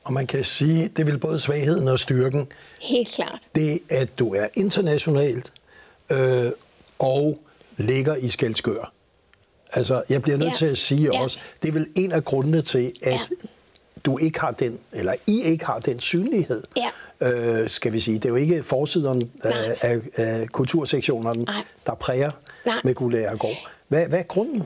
Og 0.05 0.13
man 0.13 0.27
kan 0.27 0.45
sige, 0.45 0.89
det 0.89 1.07
vil 1.07 1.19
både 1.19 1.41
svagheden 1.41 1.89
og 1.89 1.99
styrken. 1.99 2.49
Helt 2.81 3.09
klart. 3.09 3.41
Det, 3.55 3.81
at 3.91 4.19
du 4.19 4.35
er 4.35 4.47
internationalt 4.55 5.53
øh, 6.11 6.51
og 6.99 7.39
ligger 7.77 8.15
i 8.15 8.29
Skelskør. 8.29 8.93
Altså, 9.73 10.03
jeg 10.09 10.23
bliver 10.23 10.37
nødt 10.37 10.51
ja. 10.51 10.55
til 10.57 10.67
at 10.67 10.79
sige 10.79 11.11
ja. 11.13 11.23
også, 11.23 11.39
det 11.63 11.69
er 11.69 11.73
vel 11.73 11.87
en 11.95 12.13
af 12.13 12.25
grundene 12.25 12.63
til, 12.63 12.93
at 13.03 13.13
ja. 13.13 13.19
du 14.05 14.19
ikke 14.19 14.41
har 14.41 14.51
den, 14.51 14.79
eller 14.93 15.15
I 15.27 15.43
ikke 15.43 15.65
har 15.65 15.79
den 15.79 16.01
synlighed. 16.01 16.63
Ja. 16.77 16.91
Øh, 17.31 17.71
skal 17.71 17.93
vi 17.93 18.01
sige. 18.01 18.15
Det 18.15 18.25
er 18.25 18.29
jo 18.29 18.37
ikke 18.37 18.63
forsiden 18.63 19.31
af, 19.43 19.77
af, 19.81 20.01
af 20.15 20.49
kultursektionerne, 20.49 21.45
Nej. 21.45 21.55
der 21.87 21.95
præger 21.95 22.31
Nej. 22.67 22.81
med 22.85 22.95
Gulager 22.95 23.37
Gård. 23.37 23.71
Hvad, 23.89 24.07
hvad 24.07 24.19
er 24.19 24.23
grunden? 24.23 24.63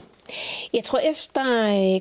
Jeg 0.73 0.85
tror, 0.85 0.99
efter 0.99 1.42
øh, 1.68 2.00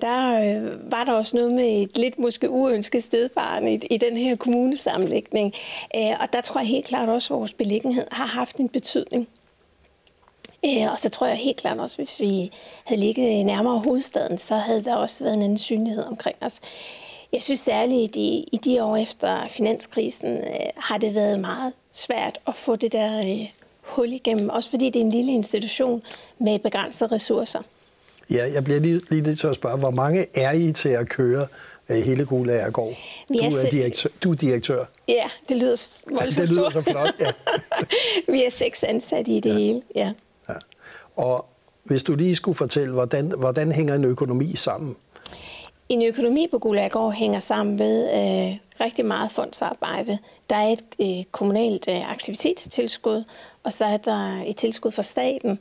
der 0.00 0.40
øh, 0.40 0.92
var 0.92 1.04
der 1.04 1.12
også 1.12 1.36
noget 1.36 1.52
med 1.52 1.82
et 1.82 1.98
lidt 1.98 2.18
måske 2.18 2.50
uønsket 2.50 3.02
stedbarn 3.02 3.68
i, 3.68 3.74
i 3.74 3.96
den 3.96 4.16
her 4.16 4.36
kommunesamlægning. 4.36 5.54
Øh, 5.96 6.16
og 6.20 6.32
der 6.32 6.40
tror 6.40 6.60
jeg 6.60 6.68
helt 6.68 6.86
klart 6.86 7.08
også, 7.08 7.34
at 7.34 7.38
vores 7.38 7.52
beliggenhed 7.52 8.06
har 8.12 8.26
haft 8.26 8.56
en 8.56 8.68
betydning. 8.68 9.28
Øh, 10.64 10.92
og 10.92 10.98
så 10.98 11.08
tror 11.08 11.26
jeg 11.26 11.36
helt 11.36 11.56
klart 11.56 11.78
også, 11.78 11.96
hvis 11.96 12.20
vi 12.20 12.50
havde 12.84 13.00
ligget 13.00 13.46
nærmere 13.46 13.82
hovedstaden, 13.84 14.38
så 14.38 14.56
havde 14.56 14.84
der 14.84 14.94
også 14.94 15.24
været 15.24 15.36
en 15.36 15.42
anden 15.42 15.58
synlighed 15.58 16.04
omkring 16.04 16.36
os. 16.40 16.60
Jeg 17.32 17.42
synes 17.42 17.60
særligt, 17.60 18.16
i, 18.16 18.48
i 18.52 18.56
de 18.56 18.84
år 18.84 18.96
efter 18.96 19.48
finanskrisen 19.48 20.36
øh, 20.38 20.70
har 20.76 20.98
det 20.98 21.14
været 21.14 21.40
meget 21.40 21.72
svært 21.92 22.38
at 22.46 22.54
få 22.54 22.76
det 22.76 22.92
der 22.92 23.18
øh, 23.18 23.63
hul 23.84 24.12
igennem, 24.12 24.48
også 24.48 24.70
fordi 24.70 24.90
det 24.90 24.96
er 24.96 25.04
en 25.04 25.10
lille 25.10 25.32
institution 25.32 26.02
med 26.38 26.58
begrænsede 26.58 27.14
ressourcer. 27.14 27.58
Ja, 28.30 28.52
jeg 28.52 28.64
bliver 28.64 28.80
lige, 28.80 29.00
lige 29.10 29.22
lidt 29.22 29.38
til 29.38 29.46
at 29.46 29.54
spørge, 29.54 29.78
hvor 29.78 29.90
mange 29.90 30.26
er 30.34 30.52
I 30.52 30.72
til 30.72 30.88
at 30.88 31.08
køre 31.08 31.46
uh, 31.88 31.96
hele 31.96 32.24
Gulagergård? 32.24 32.94
Du 33.28 33.34
er, 33.34 33.70
direktør, 33.70 34.10
du 34.22 34.30
er 34.30 34.34
direktør. 34.34 34.84
Ja, 35.08 35.24
det 35.48 35.56
lyder 35.56 35.88
voldsomt 36.10 36.36
ja, 36.36 36.42
Det 36.42 36.50
lyder 36.50 36.70
så 36.70 36.80
flot, 36.80 37.14
ja. 37.20 37.32
Vi 38.32 38.44
er 38.44 38.50
seks 38.50 38.82
ansatte 38.82 39.30
i 39.30 39.40
det 39.40 39.50
ja. 39.50 39.56
hele, 39.56 39.82
ja. 39.94 40.12
ja. 40.48 40.54
Og 41.16 41.46
hvis 41.84 42.02
du 42.02 42.14
lige 42.14 42.34
skulle 42.34 42.54
fortælle, 42.54 42.92
hvordan, 42.92 43.32
hvordan 43.38 43.72
hænger 43.72 43.94
en 43.94 44.04
økonomi 44.04 44.56
sammen? 44.56 44.96
En 45.88 46.02
økonomi 46.02 46.48
på 46.50 46.58
Gulagård 46.58 47.12
hænger 47.12 47.40
sammen 47.40 47.76
med 47.76 48.04
øh, 48.04 48.58
rigtig 48.84 49.04
meget 49.04 49.30
fondsarbejde. 49.30 50.18
Der 50.50 50.56
er 50.56 50.68
et 50.68 50.84
øh, 51.00 51.24
kommunalt 51.32 51.88
øh, 51.88 52.10
aktivitetstilskud, 52.10 53.24
og 53.64 53.72
så 53.72 53.84
er 53.84 53.96
der 53.96 54.42
et 54.46 54.56
tilskud 54.56 54.90
fra 54.90 55.02
staten. 55.02 55.58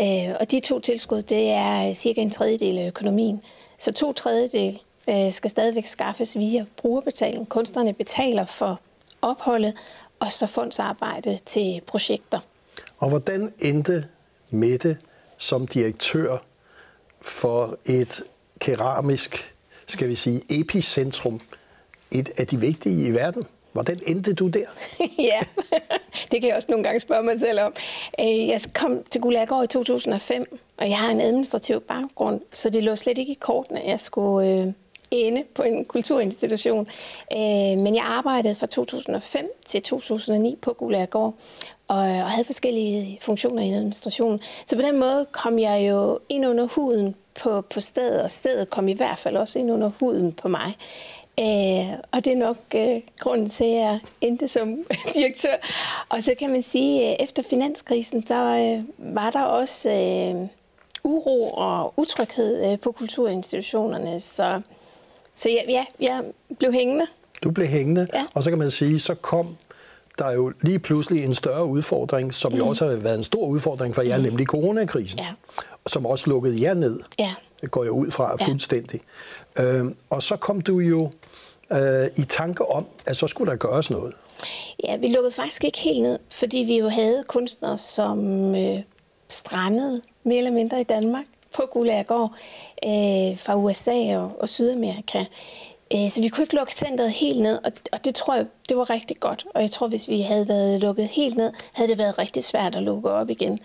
Øh, 0.00 0.36
og 0.40 0.50
de 0.50 0.60
to 0.60 0.80
tilskud, 0.80 1.22
det 1.22 1.50
er 1.50 1.88
øh, 1.88 1.94
cirka 1.94 2.20
en 2.20 2.30
tredjedel 2.30 2.78
af 2.78 2.86
økonomien. 2.86 3.42
Så 3.78 3.92
to 3.92 4.12
tredjedel 4.12 4.80
øh, 5.08 5.32
skal 5.32 5.50
stadigvæk 5.50 5.86
skaffes 5.86 6.38
via 6.38 6.66
brugerbetaling. 6.76 7.48
Kunstnerne 7.48 7.92
betaler 7.92 8.46
for 8.46 8.80
opholdet, 9.22 9.74
og 10.20 10.32
så 10.32 10.46
fondsarbejde 10.46 11.38
til 11.46 11.80
projekter. 11.86 12.40
Og 12.98 13.08
hvordan 13.08 13.52
endte 13.58 14.04
Mette 14.50 14.98
som 15.38 15.66
direktør 15.66 16.38
for 17.22 17.78
et 17.84 18.22
keramisk, 18.58 19.54
skal 19.86 20.08
vi 20.08 20.14
sige, 20.14 20.42
epicentrum, 20.60 21.40
et 22.10 22.30
af 22.36 22.46
de 22.46 22.60
vigtige 22.60 23.08
i 23.08 23.10
verden? 23.10 23.44
Hvordan 23.76 24.00
endte 24.06 24.34
du 24.34 24.48
der? 24.48 24.66
ja, 25.30 25.38
det 26.30 26.40
kan 26.40 26.48
jeg 26.48 26.56
også 26.56 26.68
nogle 26.70 26.84
gange 26.84 27.00
spørge 27.00 27.22
mig 27.22 27.38
selv 27.38 27.60
om. 27.60 27.74
Øh, 28.20 28.48
jeg 28.48 28.60
kom 28.74 29.02
til 29.10 29.20
Gulagård 29.20 29.64
i 29.64 29.66
2005, 29.66 30.58
og 30.76 30.88
jeg 30.88 30.98
har 30.98 31.10
en 31.10 31.20
administrativ 31.20 31.80
baggrund, 31.80 32.40
så 32.52 32.70
det 32.70 32.82
lå 32.82 32.94
slet 32.94 33.18
ikke 33.18 33.32
i 33.32 33.38
kortene, 33.40 33.80
at 33.80 33.90
jeg 33.90 34.00
skulle 34.00 34.48
øh, 34.48 34.72
inde 35.10 35.42
på 35.54 35.62
en 35.62 35.84
kulturinstitution. 35.84 36.88
Øh, 37.32 37.38
men 37.78 37.94
jeg 37.94 38.04
arbejdede 38.04 38.54
fra 38.54 38.66
2005 38.66 39.50
til 39.64 39.82
2009 39.82 40.56
på 40.62 40.72
Gulagård, 40.72 41.34
og, 41.88 41.98
og 41.98 42.30
havde 42.30 42.44
forskellige 42.44 43.18
funktioner 43.22 43.62
i 43.62 43.72
administrationen. 43.72 44.40
Så 44.66 44.76
på 44.76 44.82
den 44.82 44.98
måde 44.98 45.26
kom 45.32 45.58
jeg 45.58 45.88
jo 45.90 46.18
ind 46.28 46.46
under 46.46 46.64
huden 46.64 47.14
på, 47.42 47.60
på 47.60 47.80
stedet, 47.80 48.22
og 48.22 48.30
stedet 48.30 48.70
kom 48.70 48.88
i 48.88 48.92
hvert 48.92 49.18
fald 49.18 49.36
også 49.36 49.58
ind 49.58 49.72
under 49.72 49.90
huden 50.00 50.32
på 50.32 50.48
mig. 50.48 50.76
Øh, 51.40 51.98
og 52.12 52.24
det 52.24 52.32
er 52.32 52.36
nok 52.36 52.56
øh, 52.74 53.00
grunden 53.20 53.50
til, 53.50 53.64
at 53.64 53.70
jeg 53.70 54.00
endte 54.20 54.48
som 54.48 54.76
direktør. 55.14 55.54
Og 56.08 56.22
så 56.22 56.34
kan 56.38 56.50
man 56.50 56.62
sige, 56.62 57.04
at 57.04 57.16
efter 57.24 57.42
finanskrisen, 57.50 58.20
der 58.20 58.76
øh, 58.78 58.84
var 59.14 59.30
der 59.30 59.42
også 59.42 59.90
øh, 59.90 60.48
uro 61.04 61.50
og 61.50 61.94
utryghed 61.96 62.72
øh, 62.72 62.78
på 62.80 62.92
kulturinstitutionerne. 62.92 64.20
Så, 64.20 64.60
så 65.34 65.50
ja, 65.50 65.60
ja, 65.68 65.84
jeg 66.00 66.22
blev 66.58 66.72
hængende. 66.72 67.06
Du 67.42 67.50
blev 67.50 67.66
hængende, 67.66 68.08
ja. 68.14 68.24
og 68.34 68.42
så 68.42 68.50
kan 68.50 68.58
man 68.58 68.70
sige, 68.70 68.98
så 68.98 69.14
kom 69.14 69.56
der 70.18 70.24
er 70.24 70.32
jo 70.32 70.52
lige 70.60 70.78
pludselig 70.78 71.24
en 71.24 71.34
større 71.34 71.66
udfordring, 71.66 72.34
som 72.34 72.52
mm. 72.52 72.58
jo 72.58 72.68
også 72.68 72.88
har 72.88 72.96
været 72.96 73.14
en 73.14 73.24
stor 73.24 73.46
udfordring 73.46 73.94
for 73.94 74.02
jer, 74.02 74.16
mm. 74.16 74.22
nemlig 74.22 74.46
coronakrisen, 74.46 75.18
ja. 75.18 75.32
som 75.86 76.06
også 76.06 76.30
lukkede 76.30 76.62
jer 76.62 76.74
ned. 76.74 77.00
Ja. 77.18 77.34
Det 77.60 77.70
går 77.70 77.82
jeg 77.82 77.92
ud 77.92 78.10
fra 78.10 78.36
ja. 78.40 78.46
fuldstændig. 78.46 79.00
Øh, 79.58 79.84
og 80.10 80.22
så 80.22 80.36
kom 80.36 80.60
du 80.60 80.78
jo 80.78 81.10
øh, 81.72 82.06
i 82.16 82.22
tanke 82.22 82.68
om, 82.68 82.86
at 83.06 83.16
så 83.16 83.26
skulle 83.26 83.50
der 83.50 83.56
gøres 83.56 83.90
noget. 83.90 84.14
Ja, 84.84 84.96
vi 84.96 85.08
lukkede 85.08 85.32
faktisk 85.32 85.64
ikke 85.64 85.78
helt 85.78 86.02
ned, 86.02 86.18
fordi 86.30 86.58
vi 86.58 86.78
jo 86.78 86.88
havde 86.88 87.24
kunstnere, 87.28 87.78
som 87.78 88.54
øh, 88.54 88.78
strandede 89.28 90.00
mere 90.24 90.38
eller 90.38 90.50
mindre 90.50 90.80
i 90.80 90.84
Danmark 90.84 91.24
på 91.54 91.62
Gulagård 91.72 92.32
øh, 92.84 93.38
fra 93.38 93.56
USA 93.56 94.18
og, 94.18 94.32
og 94.40 94.48
Sydamerika. 94.48 95.24
Øh, 95.94 96.10
så 96.10 96.22
vi 96.22 96.28
kunne 96.28 96.44
ikke 96.44 96.56
lukke 96.56 96.74
centret 96.74 97.10
helt 97.10 97.40
ned, 97.40 97.58
og, 97.64 97.72
og 97.92 98.04
det 98.04 98.14
tror 98.14 98.34
jeg, 98.34 98.46
det 98.68 98.76
var 98.76 98.90
rigtig 98.90 99.16
godt. 99.20 99.46
Og 99.54 99.62
jeg 99.62 99.70
tror, 99.70 99.88
hvis 99.88 100.08
vi 100.08 100.20
havde 100.20 100.48
været 100.48 100.80
lukket 100.80 101.08
helt 101.08 101.36
ned, 101.36 101.52
havde 101.72 101.88
det 101.88 101.98
været 101.98 102.18
rigtig 102.18 102.44
svært 102.44 102.76
at 102.76 102.82
lukke 102.82 103.10
op 103.10 103.30
igen. 103.30 103.58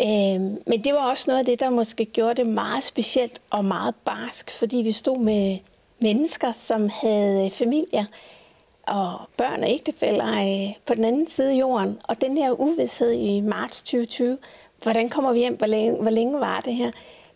Øh, 0.00 0.40
men 0.66 0.84
det 0.84 0.92
var 0.92 1.10
også 1.10 1.24
noget 1.26 1.38
af 1.38 1.44
det, 1.44 1.60
der 1.60 1.70
måske 1.70 2.04
gjorde 2.04 2.34
det 2.34 2.46
meget 2.46 2.84
specielt 2.84 3.42
og 3.50 3.64
meget 3.64 3.94
barsk, 4.04 4.50
fordi 4.50 4.76
vi 4.76 4.92
stod 4.92 5.18
med 5.18 5.58
mennesker, 5.98 6.52
som 6.52 6.90
havde 7.02 7.44
øh, 7.44 7.50
familier 7.50 8.04
og 8.86 9.20
børn 9.36 9.62
og 9.62 9.70
ægtefælder 9.70 10.32
øh, 10.32 10.74
på 10.86 10.94
den 10.94 11.04
anden 11.04 11.26
side 11.28 11.52
af 11.52 11.54
jorden. 11.54 11.98
Og 12.04 12.20
den 12.20 12.36
her 12.36 12.60
uvidshed 12.60 13.12
i 13.12 13.40
marts 13.40 13.82
2020, 13.82 14.38
hvordan 14.82 15.08
kommer 15.08 15.32
vi 15.32 15.38
hjem, 15.38 15.56
hvor 15.56 15.66
længe, 15.66 16.02
hvor 16.02 16.10
længe 16.10 16.40
var 16.40 16.60
det 16.60 16.74
her? 16.74 16.90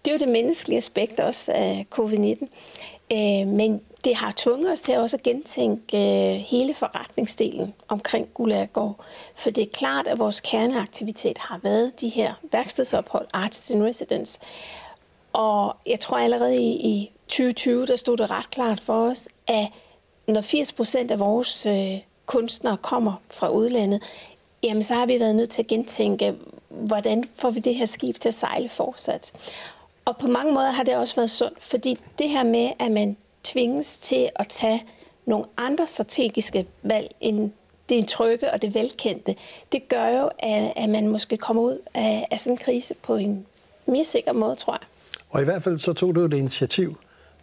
Det 0.05 0.11
er 0.11 0.15
jo 0.15 0.19
det 0.19 0.29
menneskelige 0.29 0.79
aspekt 0.79 1.21
også 1.21 1.53
af 1.53 1.87
covid-19. 1.95 2.47
Øh, 3.13 3.47
men 3.47 3.81
det 4.05 4.15
har 4.15 4.35
tvunget 4.37 4.73
os 4.73 4.81
til 4.81 4.99
også 4.99 5.17
at 5.17 5.23
gentænke 5.23 5.97
øh, 5.97 6.35
hele 6.35 6.75
forretningsdelen 6.75 7.75
omkring 7.89 8.29
Gulagård. 8.35 9.05
For 9.35 9.51
det 9.51 9.63
er 9.63 9.71
klart, 9.73 10.07
at 10.07 10.19
vores 10.19 10.41
kerneaktivitet 10.41 11.39
har 11.39 11.61
været 11.63 12.01
de 12.01 12.09
her 12.09 12.35
værkstedsophold, 12.53 13.27
Artist 13.33 13.71
in 13.71 13.85
Residence. 13.85 14.39
Og 15.33 15.77
jeg 15.87 16.01
tror 16.01 16.19
allerede 16.19 16.57
i, 16.57 16.71
i 16.71 17.11
2020, 17.29 17.87
der 17.87 17.97
stod 17.97 18.17
det 18.17 18.31
ret 18.31 18.51
klart 18.51 18.81
for 18.81 19.11
os, 19.11 19.29
at 19.47 19.67
når 20.29 20.41
80 20.41 20.73
procent 20.73 21.11
af 21.11 21.19
vores 21.19 21.67
øh, 21.67 21.99
kunstnere 22.27 22.77
kommer 22.77 23.13
fra 23.31 23.49
udlandet, 23.49 24.03
jamen 24.63 24.83
så 24.83 24.95
har 24.95 25.07
vi 25.07 25.21
været 25.21 25.37
nødt 25.37 25.51
til 25.51 25.63
at 25.63 25.69
gentænke, 25.69 26.35
hvordan 26.69 27.25
får 27.35 27.51
vi 27.51 27.61
det 27.61 27.75
her 27.75 27.87
skib 27.87 28.21
til 28.21 28.29
at 28.29 28.35
sejle 28.35 28.69
fortsat. 28.69 29.33
Og 30.11 30.17
på 30.17 30.27
mange 30.27 30.55
måder 30.55 30.71
har 30.71 30.83
det 30.83 30.97
også 30.97 31.17
været 31.17 31.31
sundt, 31.31 31.63
fordi 31.63 31.97
det 32.19 32.29
her 32.29 32.45
med, 32.45 32.71
at 32.79 32.93
man 32.93 33.17
tvinges 33.45 33.97
til 33.97 34.31
at 34.37 34.49
tage 34.49 34.85
nogle 35.27 35.45
andre 35.57 35.87
strategiske 35.87 36.67
valg 36.83 37.11
end 37.21 37.51
det 37.89 38.09
trygge 38.09 38.53
og 38.53 38.63
det 38.63 38.75
velkendte, 38.75 39.35
det 39.73 39.89
gør 39.89 40.09
jo, 40.09 40.31
at, 40.39 40.73
at 40.77 40.89
man 40.89 41.09
måske 41.09 41.37
kommer 41.37 41.63
ud 41.63 41.79
af, 41.95 42.27
af 42.31 42.41
sådan 42.41 42.53
en 42.53 42.57
krise 42.57 42.95
på 43.03 43.17
en 43.17 43.47
mere 43.87 44.05
sikker 44.05 44.33
måde, 44.33 44.55
tror 44.55 44.73
jeg. 44.73 44.87
Og 45.31 45.41
i 45.41 45.45
hvert 45.45 45.63
fald 45.63 45.79
så 45.79 45.93
tog 45.93 46.15
du 46.15 46.25
et 46.25 46.35
initiativ, 46.35 46.97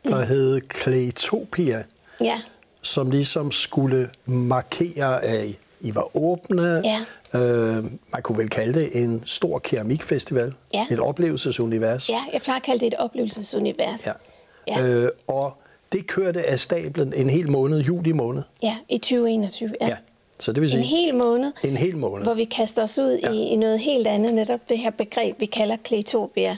der 0.04 0.22
mm. 0.22 0.28
hed 0.28 0.62
Claytopia, 0.82 1.84
ja. 2.22 2.42
som 2.82 3.12
ligesom 3.12 3.52
skulle 3.52 4.10
markere, 4.26 5.24
at 5.24 5.46
I 5.82 5.96
var 5.96 6.18
åbne. 6.18 6.82
Ja. 6.86 7.40
Øh, 7.40 7.84
man 8.14 8.22
kunne 8.24 8.38
vel 8.38 8.50
kalde 8.50 8.80
det 8.80 9.04
en 9.04 9.24
stor 9.26 9.60
keramikfestival. 9.60 10.54
Ja. 10.74 10.86
Et 10.92 11.00
oplevelsesunivers. 11.00 12.10
Ja, 12.10 12.22
jeg 12.34 12.42
plejer 12.42 12.58
at 12.60 12.64
kalde 12.64 12.80
det 12.80 12.88
et 12.88 13.00
oplevelsesunivers. 13.00 14.08
Ja. 14.08 14.12
Ja. 14.68 14.82
Øh, 14.82 15.10
og 15.28 15.58
det 15.92 16.08
kørte 16.08 16.44
af 16.44 16.60
stablen 16.60 17.14
en 17.14 17.30
hel 17.30 17.52
måned, 17.52 17.80
juli 17.80 18.12
måned. 18.12 18.44
Ja, 18.64 18.78
i 18.90 18.98
2021. 18.98 19.74
Ja. 19.82 19.88
ja. 19.88 19.96
Så 20.40 20.52
det 20.52 20.62
vil 20.62 20.70
sige, 20.70 20.80
en 20.80 20.86
hel 20.86 21.16
måned, 21.16 21.52
en 21.64 21.78
hel 21.78 21.98
måned. 21.98 22.26
hvor 22.26 22.34
vi 22.34 22.44
kaster 22.44 22.84
os 22.84 23.00
ud 23.00 23.20
ja. 23.24 23.32
i, 23.32 23.38
i 23.38 23.56
noget 23.56 23.80
helt 23.80 24.08
andet, 24.08 24.34
netop 24.34 24.60
det 24.70 24.78
her 24.78 24.90
begreb, 24.90 25.40
vi 25.40 25.46
kalder 25.46 25.78
kletopia. 25.84 26.58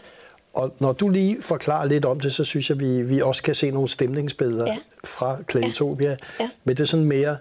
Og 0.53 0.71
når 0.79 0.91
du 0.91 1.09
lige 1.09 1.41
forklarer 1.41 1.85
lidt 1.85 2.05
om 2.05 2.19
det, 2.19 2.33
så 2.33 2.43
synes 2.43 2.69
jeg, 2.69 2.79
vi, 2.79 3.01
vi 3.01 3.21
også 3.21 3.43
kan 3.43 3.55
se 3.55 3.71
nogle 3.71 3.89
stemningsbilleder 3.89 4.65
ja. 4.65 4.77
fra 5.03 5.37
Klædetopia. 5.47 6.09
Ja. 6.09 6.15
Ja. 6.39 6.49
Men 6.63 6.77
det 6.77 6.83
er 6.83 6.87
sådan 6.87 7.05
mere... 7.05 7.37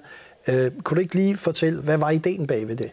Øh, 0.49 0.71
kunne 0.85 0.95
du 0.95 1.01
ikke 1.01 1.15
lige 1.15 1.37
fortælle, 1.37 1.81
hvad 1.81 1.97
var 1.97 2.11
ideen 2.11 2.47
bag 2.47 2.69
ved 2.69 2.77
det? 2.77 2.91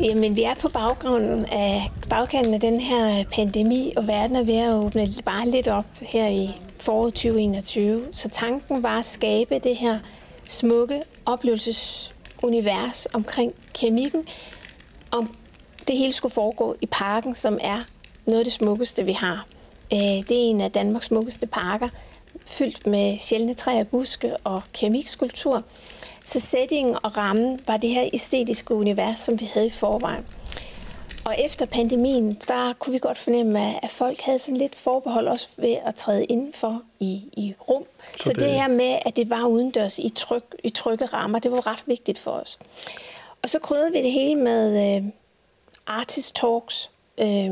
Jamen, 0.00 0.36
vi 0.36 0.42
er 0.42 0.54
på 0.54 0.68
baggrunden 0.68 1.44
af, 1.44 1.88
bagkanten 2.10 2.54
af 2.54 2.60
den 2.60 2.80
her 2.80 3.24
pandemi, 3.34 3.92
og 3.96 4.06
verden 4.06 4.36
er 4.36 4.44
ved 4.44 4.56
at 4.56 4.72
åbne 4.72 5.08
bare 5.24 5.48
lidt 5.48 5.68
op 5.68 5.86
her 6.00 6.28
i 6.28 6.50
foråret 6.78 7.14
2021. 7.14 8.04
Så 8.12 8.28
tanken 8.28 8.82
var 8.82 8.98
at 8.98 9.04
skabe 9.04 9.58
det 9.58 9.76
her 9.76 9.98
smukke 10.48 11.02
oplevelsesunivers 11.26 13.06
omkring 13.14 13.54
kemikken, 13.74 14.24
om 15.10 15.36
det 15.88 15.96
hele 15.96 16.12
skulle 16.12 16.34
foregå 16.34 16.76
i 16.80 16.86
parken, 16.86 17.34
som 17.34 17.58
er 17.60 17.78
noget 18.26 18.38
af 18.38 18.44
det 18.44 18.52
smukkeste, 18.52 19.04
vi 19.04 19.12
har. 19.12 19.46
Øh, 19.92 19.98
det 19.98 20.30
er 20.30 20.50
en 20.50 20.60
af 20.60 20.70
Danmarks 20.70 21.06
smukkeste 21.06 21.46
parker, 21.46 21.88
fyldt 22.46 22.86
med 22.86 23.18
sjældne 23.18 23.54
træer, 23.54 23.84
buske 23.84 24.36
og 24.44 24.62
keramikskulptur. 24.72 25.62
Så 26.28 26.40
settingen 26.40 26.96
og 27.02 27.16
rammen 27.16 27.60
var 27.66 27.76
det 27.76 27.90
her 27.90 28.08
æstetiske 28.12 28.74
univers, 28.74 29.18
som 29.18 29.40
vi 29.40 29.44
havde 29.44 29.66
i 29.66 29.70
forvejen. 29.70 30.26
Og 31.24 31.34
efter 31.38 31.66
pandemien, 31.66 32.34
der 32.48 32.72
kunne 32.78 32.92
vi 32.92 32.98
godt 32.98 33.18
fornemme, 33.18 33.84
at 33.84 33.90
folk 33.90 34.20
havde 34.20 34.38
sådan 34.38 34.56
lidt 34.56 34.74
forbehold 34.74 35.28
også 35.28 35.48
ved 35.56 35.76
at 35.84 35.94
træde 35.94 36.24
indenfor 36.24 36.82
i, 37.00 37.30
i 37.32 37.54
rum. 37.68 37.84
Så, 38.16 38.22
Så 38.22 38.28
det... 38.28 38.40
det 38.40 38.50
her 38.50 38.68
med, 38.68 38.98
at 39.06 39.16
det 39.16 39.30
var 39.30 39.46
udendørs 39.46 39.98
i, 39.98 40.08
tryk, 40.08 40.42
i 40.64 40.70
trygge 40.70 41.04
rammer, 41.04 41.38
det 41.38 41.50
var 41.50 41.66
ret 41.66 41.82
vigtigt 41.86 42.18
for 42.18 42.30
os. 42.30 42.58
Og 43.42 43.50
så 43.50 43.58
krydrede 43.58 43.92
vi 43.92 43.98
det 43.98 44.12
hele 44.12 44.40
med 44.40 44.96
øh, 44.96 45.04
artist 45.86 46.34
talks, 46.34 46.90
øh, 47.18 47.50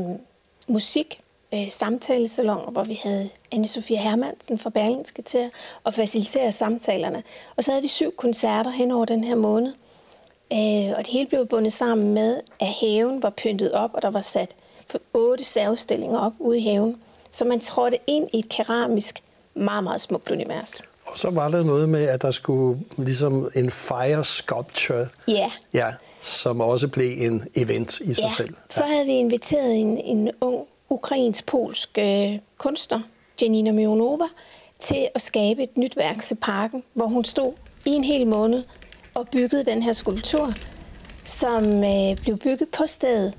musik, 0.67 1.21
øh, 1.53 1.69
samtalesalonger, 1.69 2.71
hvor 2.71 2.83
vi 2.83 2.99
havde 3.03 3.29
Anne-Sophia 3.55 3.95
Hermansen 3.95 4.59
fra 4.59 4.69
Berlingske 4.69 5.21
til 5.21 5.51
at 5.85 5.93
facilitere 5.93 6.51
samtalerne. 6.51 7.23
Og 7.55 7.63
så 7.63 7.71
havde 7.71 7.81
vi 7.81 7.87
syv 7.87 8.15
koncerter 8.15 8.71
hen 8.71 8.91
over 8.91 9.05
den 9.05 9.23
her 9.23 9.35
måned. 9.35 9.73
Øh, 10.53 10.97
og 10.97 10.97
det 10.97 11.07
hele 11.07 11.29
blev 11.29 11.45
bundet 11.45 11.73
sammen 11.73 12.13
med, 12.13 12.39
at 12.59 12.67
haven 12.67 13.23
var 13.23 13.29
pyntet 13.29 13.71
op, 13.71 13.91
og 13.93 14.01
der 14.01 14.09
var 14.09 14.21
sat 14.21 14.55
for 14.87 14.99
otte 15.13 15.43
særudstillinger 15.43 16.19
op 16.19 16.33
ude 16.39 16.59
i 16.59 16.63
haven. 16.63 16.95
Så 17.31 17.45
man 17.45 17.59
trådte 17.59 17.97
ind 18.07 18.29
i 18.33 18.39
et 18.39 18.49
keramisk, 18.49 19.23
meget, 19.53 19.83
meget 19.83 20.01
smukt 20.01 20.31
univers. 20.31 20.81
Og 21.05 21.19
så 21.19 21.29
var 21.29 21.47
der 21.47 21.63
noget 21.63 21.89
med, 21.89 22.07
at 22.07 22.21
der 22.21 22.31
skulle 22.31 22.79
ligesom 22.97 23.51
en 23.55 23.71
fire 23.71 24.25
sculpture. 24.25 25.07
Ja. 25.27 25.51
Ja, 25.73 25.93
som 26.21 26.61
også 26.61 26.87
blev 26.87 27.09
en 27.17 27.47
event 27.55 27.99
i 27.99 28.13
sig 28.13 28.23
ja. 28.23 28.31
selv. 28.37 28.49
Ja. 28.49 28.75
Så 28.75 28.83
havde 28.83 29.05
vi 29.05 29.11
inviteret 29.11 29.75
en, 29.75 29.97
en 29.97 30.31
ung 30.41 30.67
ukrainsk-polsk 30.89 31.97
øh, 31.97 32.39
kunstner, 32.57 32.99
Janina 33.41 33.71
Mionova, 33.71 34.25
til 34.79 35.07
at 35.15 35.21
skabe 35.21 35.63
et 35.63 35.77
nyt 35.77 35.97
værk 35.97 36.21
til 36.23 36.35
parken, 36.35 36.83
hvor 36.93 37.05
hun 37.05 37.25
stod 37.25 37.53
i 37.85 37.89
en 37.89 38.03
hel 38.03 38.27
måned 38.27 38.63
og 39.13 39.27
byggede 39.31 39.65
den 39.65 39.83
her 39.83 39.93
skulptur, 39.93 40.51
som 41.23 41.83
øh, 41.83 42.17
blev 42.21 42.37
bygget 42.37 42.69
på 42.69 42.85
stedet 42.85 43.33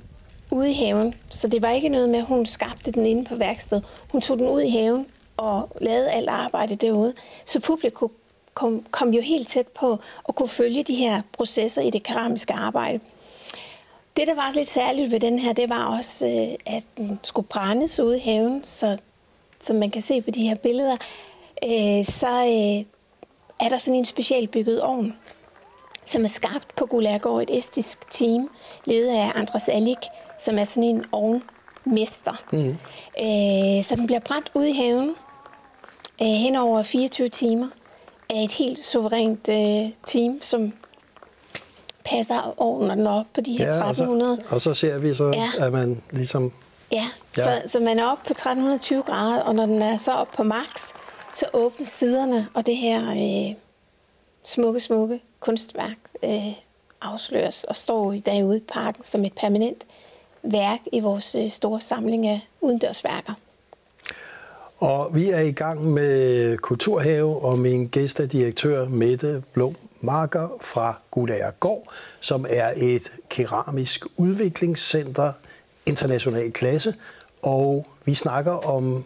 ude 0.51 0.71
i 0.71 0.75
haven. 0.75 1.15
Så 1.31 1.49
det 1.49 1.63
var 1.63 1.71
ikke 1.71 1.89
noget 1.89 2.09
med, 2.09 2.19
at 2.19 2.25
hun 2.25 2.47
skabte 2.47 2.91
den 2.91 3.07
inde 3.07 3.25
på 3.25 3.35
værkstedet. 3.35 3.85
Hun 4.13 4.21
tog 4.21 4.39
den 4.39 4.49
ud 4.49 4.61
i 4.61 4.71
haven 4.71 5.07
og 5.37 5.69
lavede 5.81 6.11
alt 6.11 6.29
arbejde 6.29 6.75
derude. 6.75 7.15
Så 7.45 7.61
publikum 7.61 8.11
kom, 8.55 8.87
kom 8.91 9.11
jo 9.15 9.21
helt 9.21 9.49
tæt 9.49 9.67
på 9.67 9.99
at 10.29 10.35
kunne 10.35 10.49
følge 10.49 10.83
de 10.83 10.95
her 10.95 11.23
processer 11.33 11.83
i 11.83 11.91
det 11.91 12.03
keramiske 12.03 12.53
arbejde. 12.53 13.01
Det, 14.17 14.27
der 14.27 14.35
var 14.35 14.53
lidt 14.55 14.69
særligt 14.69 15.13
ved 15.13 15.21
den 15.21 15.39
her, 15.39 15.53
det 15.53 15.69
var 15.69 15.97
også, 15.97 16.27
øh, 16.27 16.75
at 16.75 16.83
den 16.97 17.21
skulle 17.23 17.49
brændes 17.49 18.01
ude 18.01 18.17
i 18.17 18.21
haven, 18.21 18.65
så 18.65 18.99
som 19.61 19.77
man 19.77 19.91
kan 19.91 20.03
se 20.03 20.23
på 20.23 20.31
de 20.31 20.49
her 20.49 20.55
billeder, 20.55 20.97
øh, 21.65 22.07
så 22.07 22.27
øh, 22.29 22.85
er 23.61 23.69
der 23.69 23.79
sådan 23.79 23.99
en 23.99 24.05
specielt 24.05 24.51
bygget 24.51 24.83
ovn, 24.83 25.17
som 26.05 26.25
er 26.25 26.29
skabt 26.29 26.77
på 26.77 26.87
Gulærgård, 26.87 27.43
et 27.43 27.59
estisk 27.59 28.11
team, 28.11 28.51
ledet 28.85 29.17
af 29.17 29.33
Andres 29.35 29.69
Alik, 29.69 29.99
som 30.39 30.59
er 30.59 30.65
sådan 30.65 30.83
en 30.83 31.05
ovnmester. 31.13 32.43
Mm. 32.53 32.69
Øh, 33.21 33.85
så 33.85 33.95
den 33.97 34.07
bliver 34.07 34.21
brændt 34.21 34.51
ude 34.55 34.71
i 34.71 34.73
haven 34.73 35.15
øh, 36.23 36.27
hen 36.27 36.57
over 36.57 36.83
24 36.83 37.29
timer 37.29 37.67
af 38.31 38.45
et 38.45 38.53
helt 38.53 38.85
suverænt 38.85 39.49
øh, 39.49 39.93
team, 40.07 40.43
som 40.43 40.73
passer 42.11 42.55
ovnen 42.57 43.07
op 43.07 43.27
på 43.35 43.41
de 43.41 43.59
her 43.59 43.69
1300. 43.69 44.31
Ja, 44.31 44.41
og, 44.41 44.49
så, 44.49 44.55
og 44.55 44.61
så 44.61 44.81
ser 44.81 44.99
vi 44.99 45.15
så, 45.15 45.33
ja. 45.35 45.67
at 45.67 45.73
man 45.73 46.03
ligesom... 46.11 46.53
Ja, 46.93 47.07
ja. 47.37 47.45
Så, 47.45 47.69
så 47.69 47.81
man 47.81 47.99
er 47.99 48.07
oppe 48.07 48.25
på 48.27 48.33
1320 48.33 49.03
grader, 49.03 49.41
og 49.41 49.55
når 49.55 49.67
den 49.67 49.83
er 49.83 49.99
så 49.99 50.13
op 50.13 50.29
på 50.37 50.43
max, 50.43 50.93
så 51.35 51.47
åbnes 51.53 51.89
siderne, 51.89 52.49
og 52.55 52.67
det 52.67 52.77
her 52.77 53.11
øh, 53.11 53.55
smukke, 54.45 54.81
smukke 54.81 55.21
kunstværk 55.41 55.97
øh, 56.23 56.53
afsløres 57.01 57.65
og 57.65 57.77
står 57.77 58.13
i 58.13 58.21
dag 58.21 58.45
ude 58.45 58.57
i 58.57 58.63
parken 58.73 59.03
som 59.03 59.25
et 59.25 59.33
permanent 59.33 59.87
værk 60.43 60.81
i 60.93 61.01
vores 61.01 61.35
øh, 61.35 61.51
store 61.51 61.81
samling 61.81 62.27
af 62.27 62.41
udendørsværker. 62.61 63.33
Og 64.79 65.15
vi 65.15 65.31
er 65.31 65.41
i 65.41 65.53
gang 65.53 65.85
med 65.85 66.57
Kulturhave, 66.59 67.39
og 67.39 67.59
min 67.59 67.87
gæst 67.87 68.21
er 68.21 68.27
direktør 68.27 68.89
Mette 68.89 69.43
Blom 69.53 69.77
Marker 70.01 70.49
fra 70.61 70.95
Gulager 71.11 71.51
Gård, 71.51 71.93
som 72.21 72.47
er 72.49 72.73
et 72.77 73.11
keramisk 73.29 74.05
udviklingscenter, 74.17 75.33
international 75.87 76.53
klasse, 76.53 76.95
og 77.43 77.87
vi 78.05 78.15
snakker 78.15 78.53
om 78.53 79.05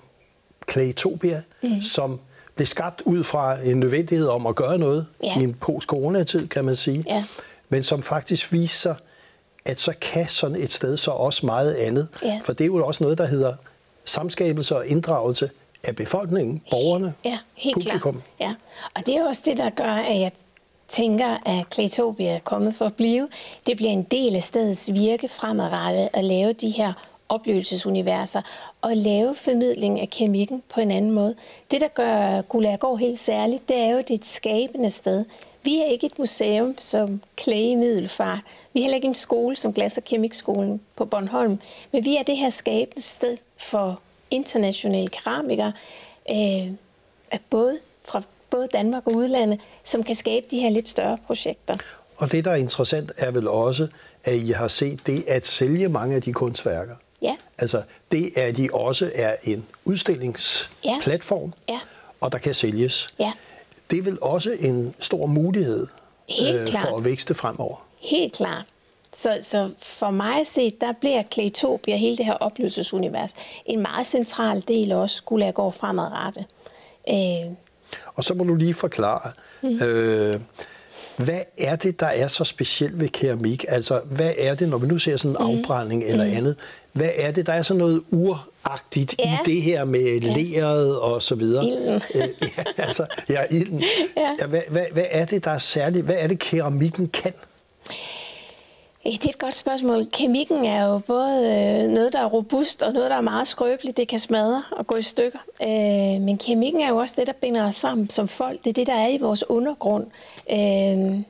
Claytopia, 0.70 1.42
mm. 1.62 1.82
som 1.82 2.20
blev 2.54 2.66
skabt 2.66 3.02
ud 3.04 3.24
fra 3.24 3.60
en 3.60 3.80
nødvendighed 3.80 4.28
om 4.28 4.46
at 4.46 4.54
gøre 4.54 4.78
noget 4.78 5.06
ja. 5.22 5.40
i 5.40 5.42
en 5.42 5.54
post-coronatid, 5.54 6.48
kan 6.48 6.64
man 6.64 6.76
sige, 6.76 7.04
ja. 7.06 7.24
men 7.68 7.82
som 7.82 8.02
faktisk 8.02 8.52
viser 8.52 8.94
at 9.64 9.80
så 9.80 9.92
kan 10.00 10.26
sådan 10.28 10.56
et 10.56 10.72
sted 10.72 10.96
så 10.96 11.10
også 11.10 11.46
meget 11.46 11.74
andet. 11.74 12.08
Ja. 12.22 12.40
For 12.44 12.52
det 12.52 12.64
er 12.64 12.66
jo 12.66 12.86
også 12.86 13.04
noget, 13.04 13.18
der 13.18 13.26
hedder 13.26 13.54
samskabelse 14.04 14.76
og 14.76 14.86
inddragelse 14.86 15.50
af 15.84 15.96
befolkningen, 15.96 16.62
borgerne, 16.70 17.14
ja, 17.24 17.38
helt 17.54 17.74
publikum. 17.74 18.22
Klar. 18.36 18.48
Ja. 18.48 18.54
Og 18.94 19.06
det 19.06 19.16
er 19.16 19.28
også 19.28 19.42
det, 19.44 19.58
der 19.58 19.70
gør, 19.70 19.84
at 19.84 20.20
jeg 20.20 20.32
tænker, 20.92 21.36
at 21.46 21.70
Kletopia 21.70 22.30
er 22.30 22.38
kommet 22.38 22.74
for 22.74 22.84
at 22.84 22.94
blive. 22.94 23.28
Det 23.66 23.76
bliver 23.76 23.90
en 23.90 24.02
del 24.02 24.36
af 24.36 24.42
stedets 24.42 24.92
virke 24.92 25.28
fremadrettet 25.28 26.08
at 26.12 26.24
lave 26.24 26.52
de 26.52 26.70
her 26.70 26.92
oplevelsesuniverser 27.28 28.42
og 28.80 28.96
lave 28.96 29.34
formidling 29.34 30.00
af 30.00 30.08
kemikken 30.08 30.62
på 30.74 30.80
en 30.80 30.90
anden 30.90 31.10
måde. 31.10 31.34
Det, 31.70 31.80
der 31.80 31.88
gør 31.88 32.42
Gulagård 32.42 32.98
helt 32.98 33.20
særligt, 33.20 33.68
det 33.68 33.76
er 33.76 33.90
jo, 33.90 33.98
det 33.98 34.10
er 34.10 34.14
et 34.14 34.24
skabende 34.24 34.90
sted. 34.90 35.24
Vi 35.62 35.80
er 35.80 35.84
ikke 35.84 36.06
et 36.06 36.18
museum 36.18 36.74
som 36.78 37.20
Klæge 37.36 37.76
Middelfart. 37.76 38.40
Vi 38.72 38.80
er 38.80 38.82
heller 38.82 38.96
ikke 38.96 39.08
en 39.08 39.14
skole 39.14 39.56
som 39.56 39.72
Glas- 39.72 39.98
og 39.98 40.04
Kemikskolen 40.04 40.80
på 40.96 41.04
Bornholm. 41.04 41.58
Men 41.92 42.04
vi 42.04 42.16
er 42.16 42.22
det 42.22 42.36
her 42.36 42.50
skabende 42.50 43.02
sted 43.02 43.36
for 43.56 44.00
internationale 44.30 45.08
keramikere, 45.08 45.72
øh, 46.30 46.72
både 47.50 47.78
fra 48.04 48.22
både 48.52 48.66
Danmark 48.72 49.06
og 49.06 49.14
udlandet, 49.14 49.60
som 49.84 50.02
kan 50.02 50.14
skabe 50.14 50.46
de 50.50 50.60
her 50.60 50.70
lidt 50.70 50.88
større 50.88 51.18
projekter. 51.26 51.76
Og 52.16 52.32
det, 52.32 52.44
der 52.44 52.50
er 52.50 52.56
interessant, 52.56 53.12
er 53.16 53.30
vel 53.30 53.48
også, 53.48 53.88
at 54.24 54.34
I 54.34 54.50
har 54.50 54.68
set 54.68 55.06
det 55.06 55.24
at 55.28 55.46
sælge 55.46 55.88
mange 55.88 56.16
af 56.16 56.22
de 56.22 56.32
kunstværker. 56.32 56.94
Ja. 57.22 57.36
Altså 57.58 57.82
det, 58.12 58.38
at 58.38 58.56
de 58.56 58.68
også 58.72 59.10
er 59.14 59.34
en 59.44 59.66
udstillingsplatform, 59.84 61.52
ja. 61.68 61.72
Ja. 61.74 61.80
og 62.20 62.32
der 62.32 62.38
kan 62.38 62.54
sælges. 62.54 63.08
Ja. 63.18 63.32
Det 63.90 63.98
er 63.98 64.02
vel 64.02 64.18
også 64.22 64.56
en 64.60 64.94
stor 65.00 65.26
mulighed 65.26 65.86
Helt 66.28 66.60
øh, 66.60 66.80
for 66.80 66.96
at 66.96 67.04
vækste 67.04 67.34
fremover. 67.34 67.86
Helt 68.02 68.32
klart. 68.32 68.64
Så, 69.14 69.38
så 69.40 69.70
for 69.78 70.10
mig 70.10 70.40
at 70.40 70.46
se, 70.46 70.70
der 70.80 70.92
bliver 70.92 71.22
Klætopia, 71.22 71.96
hele 71.96 72.16
det 72.16 72.26
her 72.26 72.34
oplevelsesunivers, 72.34 73.30
en 73.66 73.82
meget 73.82 74.06
central 74.06 74.64
del 74.68 74.92
også, 74.92 75.16
skulle 75.16 75.46
jeg 75.46 75.54
gå 75.54 75.70
fremadrettet. 75.70 76.46
Øh. 77.08 77.54
Og 78.14 78.24
så 78.24 78.34
må 78.34 78.44
du 78.44 78.54
lige 78.54 78.74
forklare, 78.74 79.30
mm. 79.62 79.82
øh, 79.82 80.40
hvad 81.16 81.40
er 81.58 81.76
det, 81.76 82.00
der 82.00 82.06
er 82.06 82.26
så 82.26 82.44
specielt 82.44 83.00
ved 83.00 83.08
keramik? 83.08 83.64
Altså, 83.68 84.00
hvad 84.04 84.32
er 84.38 84.54
det, 84.54 84.68
når 84.68 84.78
vi 84.78 84.86
nu 84.86 84.98
ser 84.98 85.16
sådan 85.16 85.30
en 85.30 85.36
mm. 85.54 85.58
afbrænding 85.58 86.04
eller 86.04 86.24
mm. 86.24 86.36
andet, 86.36 86.56
hvad 86.92 87.10
er 87.16 87.30
det, 87.32 87.46
der 87.46 87.52
er 87.52 87.62
sådan 87.62 87.78
noget 87.78 88.02
uragtigt 88.10 89.14
ja. 89.18 89.34
i 89.34 89.36
det 89.44 89.62
her 89.62 89.84
med 89.84 90.20
ja. 90.20 90.34
leret 90.34 90.98
og 91.00 91.22
så 91.22 91.34
videre? 91.34 91.66
Ilden. 91.66 92.02
Øh, 92.14 92.28
ja, 92.42 92.64
altså, 92.86 93.06
ja, 93.28 93.40
ilden. 93.50 93.82
Ja. 94.16 94.36
Ja, 94.40 94.46
hvad, 94.46 94.62
hvad, 94.68 94.84
hvad 94.92 95.04
er 95.10 95.24
det, 95.24 95.44
der 95.44 95.50
er 95.50 95.58
særligt? 95.58 96.04
Hvad 96.04 96.16
er 96.18 96.26
det, 96.26 96.38
keramikken 96.38 97.08
kan? 97.08 97.32
Det 99.04 99.24
er 99.24 99.28
et 99.28 99.38
godt 99.38 99.54
spørgsmål. 99.54 100.06
Kemikken 100.12 100.64
er 100.64 100.86
jo 100.86 100.98
både 100.98 101.30
øh, 101.36 101.88
noget, 101.88 102.12
der 102.12 102.18
er 102.20 102.26
robust, 102.26 102.82
og 102.82 102.92
noget, 102.92 103.10
der 103.10 103.16
er 103.16 103.20
meget 103.20 103.48
skrøbeligt. 103.48 103.96
Det 103.96 104.08
kan 104.08 104.18
smadre 104.18 104.62
og 104.72 104.86
gå 104.86 104.96
i 104.96 105.02
stykker. 105.02 105.38
Øh, 105.62 106.22
men 106.22 106.38
kemikken 106.38 106.80
er 106.80 106.88
jo 106.88 106.96
også 106.96 107.14
det, 107.18 107.26
der 107.26 107.32
binder 107.32 107.68
os 107.68 107.76
sammen 107.76 108.10
som 108.10 108.28
folk. 108.28 108.64
Det 108.64 108.70
er 108.70 108.74
det, 108.74 108.86
der 108.86 108.94
er 108.94 109.08
i 109.08 109.18
vores 109.18 109.50
undergrund. 109.50 110.06
Øh, 110.50 111.20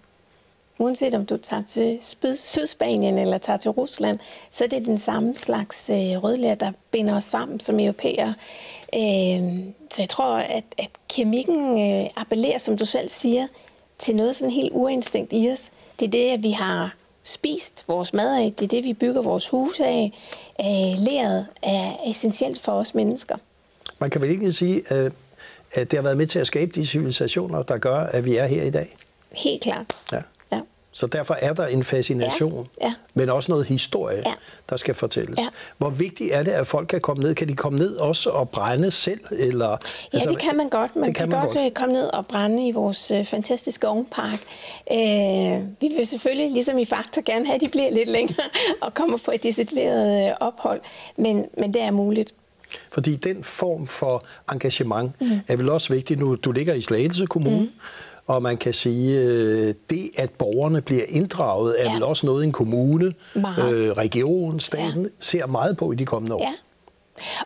uanset 0.78 1.14
om 1.14 1.26
du 1.26 1.36
tager 1.36 1.62
til 1.68 1.98
Sydspanien 2.34 3.18
eller 3.18 3.38
tager 3.38 3.56
til 3.56 3.70
Rusland, 3.70 4.18
så 4.50 4.64
er 4.64 4.68
det 4.68 4.86
den 4.86 4.98
samme 4.98 5.34
slags 5.34 5.90
rødlær, 5.90 6.54
der 6.54 6.72
binder 6.90 7.16
os 7.16 7.24
sammen 7.24 7.60
som 7.60 7.80
europæere. 7.80 8.34
Så 9.90 10.02
jeg 10.02 10.08
tror, 10.08 10.34
at, 10.34 10.64
at 10.78 10.90
kemikken 11.08 11.78
appellerer, 12.16 12.58
som 12.58 12.78
du 12.78 12.84
selv 12.84 13.08
siger, 13.08 13.46
til 13.98 14.16
noget 14.16 14.36
sådan 14.36 14.52
helt 14.52 14.72
uinstinkt 14.72 15.32
i 15.32 15.50
os. 15.52 15.70
Det 16.00 16.06
er 16.06 16.10
det, 16.10 16.30
at 16.30 16.42
vi 16.42 16.50
har 16.50 16.94
spist 17.22 17.84
vores 17.88 18.12
mad 18.12 18.36
af, 18.44 18.52
det 18.58 18.64
er 18.64 18.68
det, 18.68 18.84
vi 18.84 18.92
bygger 18.92 19.22
vores 19.22 19.48
hus 19.48 19.80
af. 19.80 20.12
Øh, 20.60 20.98
læret 20.98 21.46
er 21.62 21.92
essentielt 22.06 22.60
for 22.60 22.72
os 22.72 22.94
mennesker. 22.94 23.36
Man 23.98 24.10
kan 24.10 24.20
vel 24.20 24.30
ikke 24.30 24.52
sige, 24.52 24.92
at 25.72 25.90
det 25.90 25.92
har 25.92 26.02
været 26.02 26.16
med 26.16 26.26
til 26.26 26.38
at 26.38 26.46
skabe 26.46 26.72
de 26.74 26.86
civilisationer, 26.86 27.62
der 27.62 27.78
gør, 27.78 27.96
at 27.96 28.24
vi 28.24 28.36
er 28.36 28.46
her 28.46 28.62
i 28.62 28.70
dag? 28.70 28.96
Helt 29.30 29.62
klart. 29.62 29.86
Ja. 30.12 30.20
Så 30.94 31.06
derfor 31.06 31.36
er 31.40 31.52
der 31.52 31.66
en 31.66 31.84
fascination, 31.84 32.68
ja, 32.80 32.86
ja. 32.86 32.94
men 33.14 33.30
også 33.30 33.52
noget 33.52 33.66
historie, 33.66 34.22
ja. 34.26 34.32
der 34.70 34.76
skal 34.76 34.94
fortælles. 34.94 35.38
Ja. 35.38 35.46
Hvor 35.78 35.90
vigtigt 35.90 36.34
er 36.34 36.42
det, 36.42 36.50
at 36.50 36.66
folk 36.66 36.88
kan 36.88 37.00
komme 37.00 37.22
ned? 37.22 37.34
Kan 37.34 37.48
de 37.48 37.56
komme 37.56 37.78
ned 37.78 37.96
også 37.96 38.30
og 38.30 38.48
brænde 38.48 38.90
selv? 38.90 39.20
Eller, 39.30 39.68
ja, 39.68 39.76
altså, 40.12 40.28
det 40.28 40.38
kan 40.38 40.56
man 40.56 40.68
godt. 40.68 40.96
Man 40.96 41.04
kan, 41.04 41.14
kan 41.14 41.28
man 41.28 41.40
godt, 41.40 41.52
godt 41.52 41.66
øh, 41.66 41.70
komme 41.70 41.92
ned 41.92 42.06
og 42.06 42.26
brænde 42.26 42.68
i 42.68 42.72
vores 42.72 43.10
øh, 43.10 43.24
fantastiske 43.24 43.88
ovnpark. 43.88 44.40
Øh, 44.92 44.98
vi 45.80 45.88
vil 45.96 46.06
selvfølgelig, 46.06 46.50
ligesom 46.52 46.78
i 46.78 46.84
Fakta, 46.84 47.20
gerne 47.20 47.46
have, 47.46 47.54
at 47.54 47.60
de 47.60 47.68
bliver 47.68 47.90
lidt 47.90 48.08
længere 48.08 48.44
og 48.80 48.94
kommer 48.94 49.18
på 49.24 49.30
et 49.30 49.42
decideret 49.42 50.28
øh, 50.28 50.34
ophold, 50.40 50.80
men, 51.16 51.44
men 51.58 51.74
det 51.74 51.82
er 51.82 51.90
muligt. 51.90 52.34
Fordi 52.92 53.16
den 53.16 53.44
form 53.44 53.86
for 53.86 54.24
engagement 54.52 55.20
mm. 55.20 55.40
er 55.48 55.56
vel 55.56 55.68
også 55.68 55.92
vigtig 55.92 56.18
nu. 56.18 56.34
Du 56.34 56.52
ligger 56.52 56.74
i 56.74 56.80
Slagelse 56.80 57.26
Kommune. 57.26 57.60
Mm 57.60 57.70
og 58.26 58.42
man 58.42 58.56
kan 58.56 58.74
sige, 58.74 59.20
øh, 59.20 59.74
det 59.90 60.10
at 60.18 60.30
borgerne 60.30 60.80
bliver 60.80 61.02
inddraget, 61.08 61.76
er 61.78 61.84
ja. 61.84 61.94
vel 61.94 62.02
også 62.02 62.26
noget, 62.26 62.44
en 62.44 62.52
kommune, 62.52 63.14
øh, 63.36 63.90
region, 63.90 64.60
staten 64.60 65.02
ja. 65.02 65.08
ser 65.20 65.46
meget 65.46 65.76
på 65.76 65.92
i 65.92 65.94
de 65.94 66.06
kommende 66.06 66.36
år. 66.36 66.42
Ja. 66.42 66.52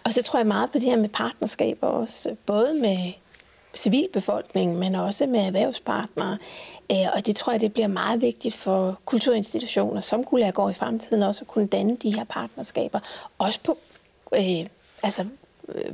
Og 0.04 0.12
så 0.12 0.22
tror 0.22 0.38
jeg 0.38 0.46
meget 0.46 0.70
på 0.70 0.78
det 0.78 0.88
her 0.88 0.96
med 0.96 1.08
partnerskaber 1.08 1.86
også, 1.86 2.36
både 2.46 2.74
med 2.74 3.12
civilbefolkningen, 3.74 4.80
men 4.80 4.94
også 4.94 5.26
med 5.26 5.40
erhvervspartnere. 5.40 6.38
Øh, 6.92 7.06
og 7.14 7.26
det 7.26 7.36
tror 7.36 7.52
jeg, 7.52 7.60
det 7.60 7.72
bliver 7.72 7.88
meget 7.88 8.20
vigtigt 8.20 8.54
for 8.54 8.98
kulturinstitutioner, 9.04 10.00
som 10.00 10.24
kunne 10.24 10.52
gå 10.52 10.68
i 10.68 10.72
fremtiden 10.72 11.22
også 11.22 11.44
at 11.44 11.48
kunne 11.48 11.66
danne 11.66 11.96
de 11.96 12.14
her 12.14 12.24
partnerskaber. 12.24 13.00
Også 13.38 13.60
på 13.64 13.78
øh, 14.34 14.66
altså 15.02 15.24
øh, 15.74 15.92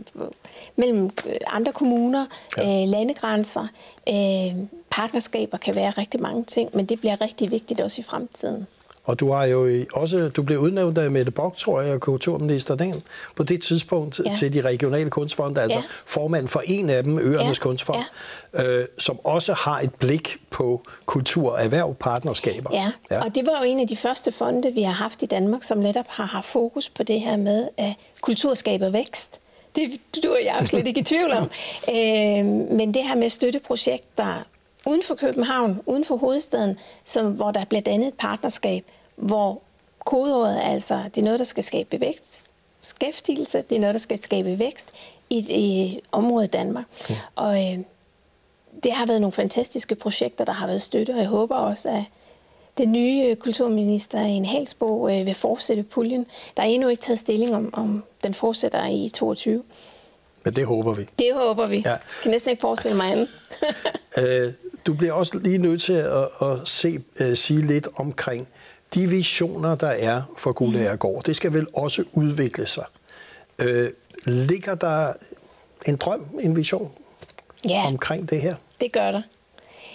mellem 0.76 1.11
øh, 1.26 1.37
andre 1.46 1.72
kommuner, 1.72 2.26
ja. 2.56 2.82
øh, 2.82 2.88
landegrænser. 2.88 3.66
Øh, 4.08 4.64
partnerskaber 4.90 5.58
kan 5.58 5.74
være 5.74 5.90
rigtig 5.90 6.20
mange 6.20 6.44
ting, 6.44 6.70
men 6.74 6.87
det 6.87 7.00
bliver 7.00 7.20
rigtig 7.20 7.50
vigtigt 7.50 7.80
også 7.80 8.00
i 8.00 8.04
fremtiden. 8.04 8.66
Og 9.04 9.20
du 9.20 9.32
har 9.32 9.44
jo 9.44 9.85
også, 9.92 10.28
du 10.28 10.42
blev 10.42 10.58
udnævnt 10.58 10.98
af 10.98 11.11
Mette 11.11 11.30
Bock, 11.30 11.56
tror 11.56 11.80
jeg, 11.80 12.00
kulturminister 12.00 12.74
den, 12.74 13.02
på 13.37 13.42
det 13.42 13.62
tidspunkt 13.62 14.20
ja. 14.26 14.35
til 14.35 14.52
de 14.52 14.61
regionale 14.61 15.11
kunstfonde, 15.11 15.61
altså 15.61 15.78
ja. 15.78 15.85
formand 16.06 16.48
for 16.48 16.62
en 16.66 16.90
af 16.90 17.04
dem, 17.04 17.18
Øernes 17.18 17.58
ja. 17.58 17.62
Kunstfond, 17.62 17.98
ja. 18.54 18.80
øh, 18.80 18.87
som 18.98 19.18
også 19.24 19.52
har 19.52 19.80
et 19.80 19.94
blik 19.94 20.37
på 20.50 20.82
kultur- 21.06 21.52
og 21.52 21.64
erhvervpartnerskaber. 21.64 22.70
Ja. 22.72 22.92
ja, 23.11 23.24
og 23.24 23.35
det 23.35 23.46
var 23.46 23.64
jo 23.64 23.70
en 23.70 23.80
af 23.80 23.87
de 23.87 23.96
første 23.96 24.32
fonde, 24.32 24.72
vi 24.72 24.82
har 24.82 24.92
haft 24.92 25.22
i 25.22 25.26
Danmark, 25.26 25.62
som 25.62 25.78
netop 25.78 26.06
har 26.08 26.24
haft 26.24 26.46
fokus 26.46 26.90
på 26.90 27.02
det 27.02 27.20
her 27.20 27.37
med, 27.37 27.68
at 27.76 27.94
kultur 28.20 28.54
skaber 28.54 28.90
vækst. 28.90 29.41
Det 29.76 30.00
du 30.24 30.32
og 30.32 30.44
jeg 30.44 30.54
er 30.54 30.58
jo 30.61 30.66
slet 30.66 30.87
ikke 30.87 31.00
i 31.00 31.04
tvivl 31.04 31.32
om. 31.32 31.44
øh, 31.96 32.44
men 32.76 32.94
det 32.94 33.04
her 33.04 33.14
med 33.14 33.28
støtteprojekter 33.28 34.44
uden 34.87 35.02
for 35.02 35.14
København, 35.14 35.80
uden 35.87 36.04
for 36.04 36.16
hovedstaden, 36.16 36.78
som, 37.04 37.32
hvor 37.32 37.50
der 37.50 37.64
bliver 37.64 37.82
dannet 37.82 38.08
et 38.08 38.14
partnerskab, 38.14 38.85
hvor 39.16 39.62
kodeordet 40.04 40.56
er 40.64 40.70
altså, 40.70 41.02
det 41.14 41.20
er 41.20 41.24
noget, 41.24 41.38
der 41.38 41.44
skal 41.44 41.64
skabe 41.64 42.00
vækst, 42.00 42.50
skæftigelse, 42.80 43.62
det 43.68 43.76
er 43.76 43.80
noget, 43.80 43.94
der 43.94 44.00
skal 44.00 44.22
skabe 44.22 44.58
vækst 44.58 44.90
i 45.30 45.38
i 45.38 46.00
området 46.12 46.52
Danmark. 46.52 46.85
Okay. 47.00 47.14
Og 47.35 47.56
øh, 47.56 47.78
det 48.82 48.92
har 48.92 49.06
været 49.06 49.20
nogle 49.20 49.32
fantastiske 49.32 49.94
projekter, 49.94 50.44
der 50.44 50.52
har 50.52 50.66
været 50.66 50.82
støtte, 50.82 51.11
og 51.11 51.18
jeg 51.18 51.26
håber 51.26 51.56
også, 51.56 51.88
at 51.88 52.02
den 52.78 52.92
nye 52.92 53.37
kulturminister 53.37 54.18
en 54.18 54.44
Halsbo 54.44 55.08
øh, 55.08 55.26
vil 55.26 55.35
fortsætte 55.35 55.82
puljen. 55.82 56.26
Der 56.56 56.62
er 56.62 56.66
endnu 56.66 56.88
ikke 56.88 57.02
taget 57.02 57.18
stilling 57.18 57.54
om, 57.54 57.70
om 57.72 58.04
den 58.24 58.35
fortsætter 58.35 58.87
i 58.87 59.08
22. 59.08 59.62
Men 60.44 60.56
det 60.56 60.66
håber 60.66 60.94
vi. 60.94 61.08
Det 61.18 61.30
håber 61.35 61.66
vi. 61.66 61.82
Ja. 61.85 61.90
Jeg 61.90 62.00
kan 62.22 62.30
næsten 62.30 62.50
ikke 62.50 62.61
forestille 62.61 62.96
mig 62.96 63.12
andet. 63.12 63.28
øh, 64.18 64.52
du 64.87 64.94
bliver 64.94 65.12
også 65.12 65.38
lige 65.38 65.58
nødt 65.58 65.82
til 65.82 65.92
at, 65.92 66.28
at 66.40 66.58
se, 66.64 67.00
uh, 67.20 67.35
sige 67.35 67.66
lidt 67.66 67.88
omkring 67.96 68.48
de 68.94 69.06
visioner, 69.06 69.74
der 69.74 69.88
er 69.88 70.22
for 70.38 70.52
Guldagergård. 70.52 71.16
Mm. 71.16 71.22
Det 71.22 71.37
skal 71.37 71.52
vel 71.52 71.66
også 71.74 72.04
udvikle 72.12 72.66
sig. 72.66 72.85
Uh, 73.62 73.87
ligger 74.24 74.74
der 74.74 75.12
en 75.87 75.96
drøm, 75.96 76.38
en 76.40 76.56
vision 76.56 76.92
ja, 77.68 77.87
omkring 77.87 78.30
det 78.30 78.40
her? 78.40 78.54
det 78.80 78.92
gør 78.92 79.11
der. 79.11 79.20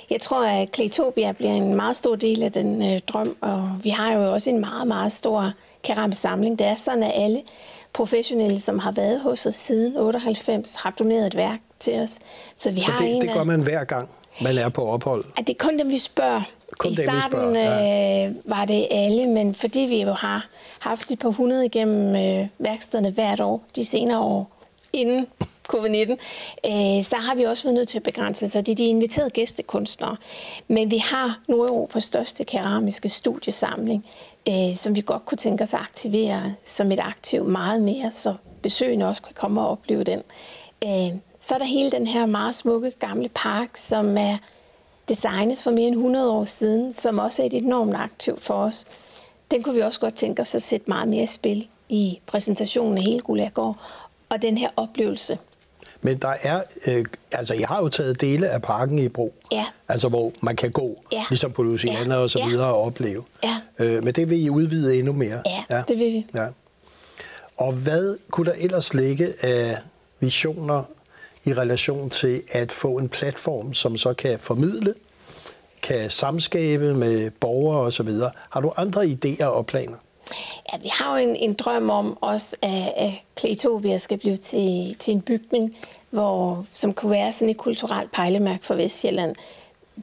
Jeg 0.10 0.22
tror, 0.22 0.46
at 0.46 0.72
Kletopia 0.72 1.32
bliver 1.32 1.52
en 1.52 1.76
meget 1.76 1.96
stor 1.96 2.16
del 2.16 2.44
af 2.44 2.52
den 2.52 2.94
øh, 2.94 3.00
drøm, 3.08 3.36
og 3.42 3.72
vi 3.84 3.90
har 3.90 4.14
jo 4.14 4.34
også 4.34 4.50
en 4.50 4.60
meget, 4.60 4.88
meget 4.88 5.12
stor 5.12 5.52
keramisk 5.84 6.22
samling. 6.22 6.60
Det 6.60 6.68
er 6.68 6.76
sådan, 6.76 7.04
at 7.04 7.12
alle 7.16 7.42
professionelle, 7.94 8.60
som 8.60 8.80
har 8.80 8.92
været 8.92 9.20
hos 9.20 9.46
os 9.46 9.56
siden 9.56 9.98
98, 9.98 10.76
har 10.76 10.90
doneret 10.92 11.28
et 11.28 11.36
værk 11.36 11.60
til 11.80 12.00
os. 12.00 12.20
Så, 12.58 12.72
vi 12.72 12.80
så 12.80 12.92
har 12.92 13.00
det, 13.00 13.16
en 13.16 13.22
det 13.22 13.34
gør 13.34 13.44
man 13.44 13.62
hver 13.62 13.84
gang? 13.84 14.10
man 14.42 14.58
er 14.58 14.70
på 14.70 14.86
ophold? 14.86 15.24
At 15.38 15.48
det 15.48 15.54
er 15.54 15.66
kun 15.66 15.80
dem, 15.80 15.90
vi 15.90 15.98
spørger. 15.98 16.42
Kun 16.78 16.92
I 16.92 16.96
starten 16.96 17.40
dem, 17.40 17.50
vi 17.50 17.54
spørger, 17.54 17.82
ja. 17.82 18.28
øh, 18.28 18.36
var 18.46 18.66
det 18.66 18.88
alle, 18.92 19.28
men 19.28 19.56
fordi 19.56 19.80
vi 19.80 20.02
jo 20.02 20.14
har 20.14 20.48
haft 20.80 21.12
et 21.12 21.20
par 21.20 21.30
hundrede 21.30 21.66
igennem 21.66 22.16
øh, 22.16 22.48
værkstederne 22.60 23.12
hvert 23.12 23.42
år, 23.42 23.64
de 23.76 23.86
senere 23.86 24.20
år, 24.20 24.52
inden 24.94 25.28
covid-19, 25.74 26.12
øh, 26.66 27.04
så 27.04 27.16
har 27.16 27.36
vi 27.36 27.44
også 27.44 27.64
været 27.64 27.76
nødt 27.76 27.88
til 27.88 27.98
at 27.98 28.04
begrænse 28.04 28.48
sig. 28.48 28.66
Det 28.66 28.72
er 28.72 28.76
de 28.76 28.86
inviterede 28.86 29.30
gæstekunstnere. 29.30 30.18
Men 30.68 30.92
vi 30.92 30.98
har 30.98 31.40
Nordeuropas 31.48 32.04
største 32.04 32.44
keramiske 32.44 33.10
studiesamling, 33.10 34.06
øh, 34.50 34.76
som 34.76 34.96
vi 34.96 35.02
godt 35.02 35.26
kunne 35.26 35.38
tænke 35.38 35.64
os 35.64 35.74
at 35.74 35.80
aktivere 35.80 36.54
som 36.64 36.92
et 36.92 37.00
aktiv 37.00 37.44
meget 37.44 37.82
mere, 37.82 38.12
så 38.12 38.34
besøgende 38.62 39.08
også 39.08 39.22
kan 39.22 39.34
komme 39.36 39.62
og 39.62 39.70
opleve 39.70 40.04
den. 40.04 40.22
Øh, 40.84 41.20
så 41.40 41.54
er 41.54 41.58
der 41.58 41.66
hele 41.66 41.92
den 41.92 42.08
her 42.08 42.26
meget 42.26 42.56
smukke 42.56 42.92
gamle 43.00 43.30
park, 43.30 43.70
som 43.76 44.18
er 44.18 44.38
designet 45.10 45.60
for 45.60 45.72
mere 45.72 45.88
end 45.88 45.96
100 45.96 46.32
år 46.32 46.46
siden, 46.46 46.94
som 46.94 47.20
også 47.20 47.42
er 47.42 47.46
et 47.46 47.54
enormt 47.54 47.96
aktiv 47.96 48.38
for 48.40 48.54
os. 48.54 48.86
Den 49.52 49.64
kunne 49.64 49.76
vi 49.76 49.82
også 49.82 50.00
godt 50.00 50.16
tænke 50.16 50.42
os 50.42 50.56
at 50.56 50.64
sætte 50.64 50.86
meget 50.88 51.08
mere 51.10 51.24
i 51.24 51.26
spil 51.26 51.68
i 51.90 52.20
præsentationen 52.26 52.98
af 52.98 53.04
hele 53.04 53.22
Gulagård, 53.22 53.78
og 54.30 54.42
den 54.42 54.58
her 54.58 54.70
oplevelse. 54.76 55.38
Men 56.02 56.18
der 56.18 56.34
er, 56.42 56.62
øh, 56.88 57.06
altså 57.32 57.54
jeg 57.54 57.68
har 57.68 57.82
jo 57.82 57.90
taget 57.90 58.22
dele 58.22 58.50
af 58.50 58.62
parken 58.62 59.00
i 59.00 59.10
brug, 59.10 59.34
ja. 59.52 59.66
altså 59.88 60.10
hvor 60.10 60.32
man 60.42 60.56
kan 60.56 60.72
gå, 60.72 61.04
ja. 61.12 61.24
ligesom 61.30 61.52
på 61.52 61.64
Luciana 61.64 62.16
ja. 62.16 62.22
og 62.22 62.30
så 62.30 62.46
videre, 62.46 62.68
og 62.68 62.84
opleve. 62.84 63.24
Ja. 63.44 63.58
Øh, 63.80 64.04
men 64.04 64.14
det 64.14 64.30
vil 64.30 64.46
I 64.46 64.50
udvide 64.50 65.00
endnu 65.00 65.14
mere. 65.14 65.42
Ja, 65.46 65.64
ja. 65.70 65.84
det 65.88 66.00
vil 66.00 66.14
vi. 66.14 66.26
Ja. 66.36 66.48
Og 67.58 67.74
hvad 67.74 68.18
kunne 68.32 68.52
der 68.52 68.58
ellers 68.58 68.94
ligge 68.94 69.34
af 69.42 69.78
visioner 70.20 70.84
i 71.46 71.54
relation 71.54 72.10
til 72.10 72.42
at 72.52 72.72
få 72.72 72.98
en 72.98 73.10
platform, 73.10 73.74
som 73.74 73.98
så 73.98 74.14
kan 74.14 74.40
formidle, 74.40 74.94
kan 75.82 76.10
samskabe 76.10 76.94
med 76.94 77.32
borgere 77.32 77.80
osv. 77.80 78.10
Har 78.50 78.62
du 78.62 78.72
andre 78.78 79.04
idéer 79.04 79.46
og 79.46 79.66
planer? 79.66 79.98
Ja, 80.74 80.78
vi 80.78 80.88
har 80.88 81.20
jo 81.20 81.28
en, 81.30 81.36
en 81.36 81.54
drøm 81.54 81.90
om 81.90 82.18
også, 82.22 82.56
at, 82.62 82.94
at 82.96 83.12
Klætopia 83.36 83.98
skal 83.98 84.18
blive 84.18 84.38
til, 84.38 84.96
til 85.00 85.14
en 85.14 85.22
bygning, 85.22 85.76
hvor, 86.10 86.66
som 86.74 86.94
kunne 86.94 87.12
være 87.12 87.34
sådan 87.34 87.50
et 87.50 87.58
kulturelt 87.58 88.12
pejlemærke 88.12 88.66
for 88.66 88.76
Vestjylland. 88.76 89.36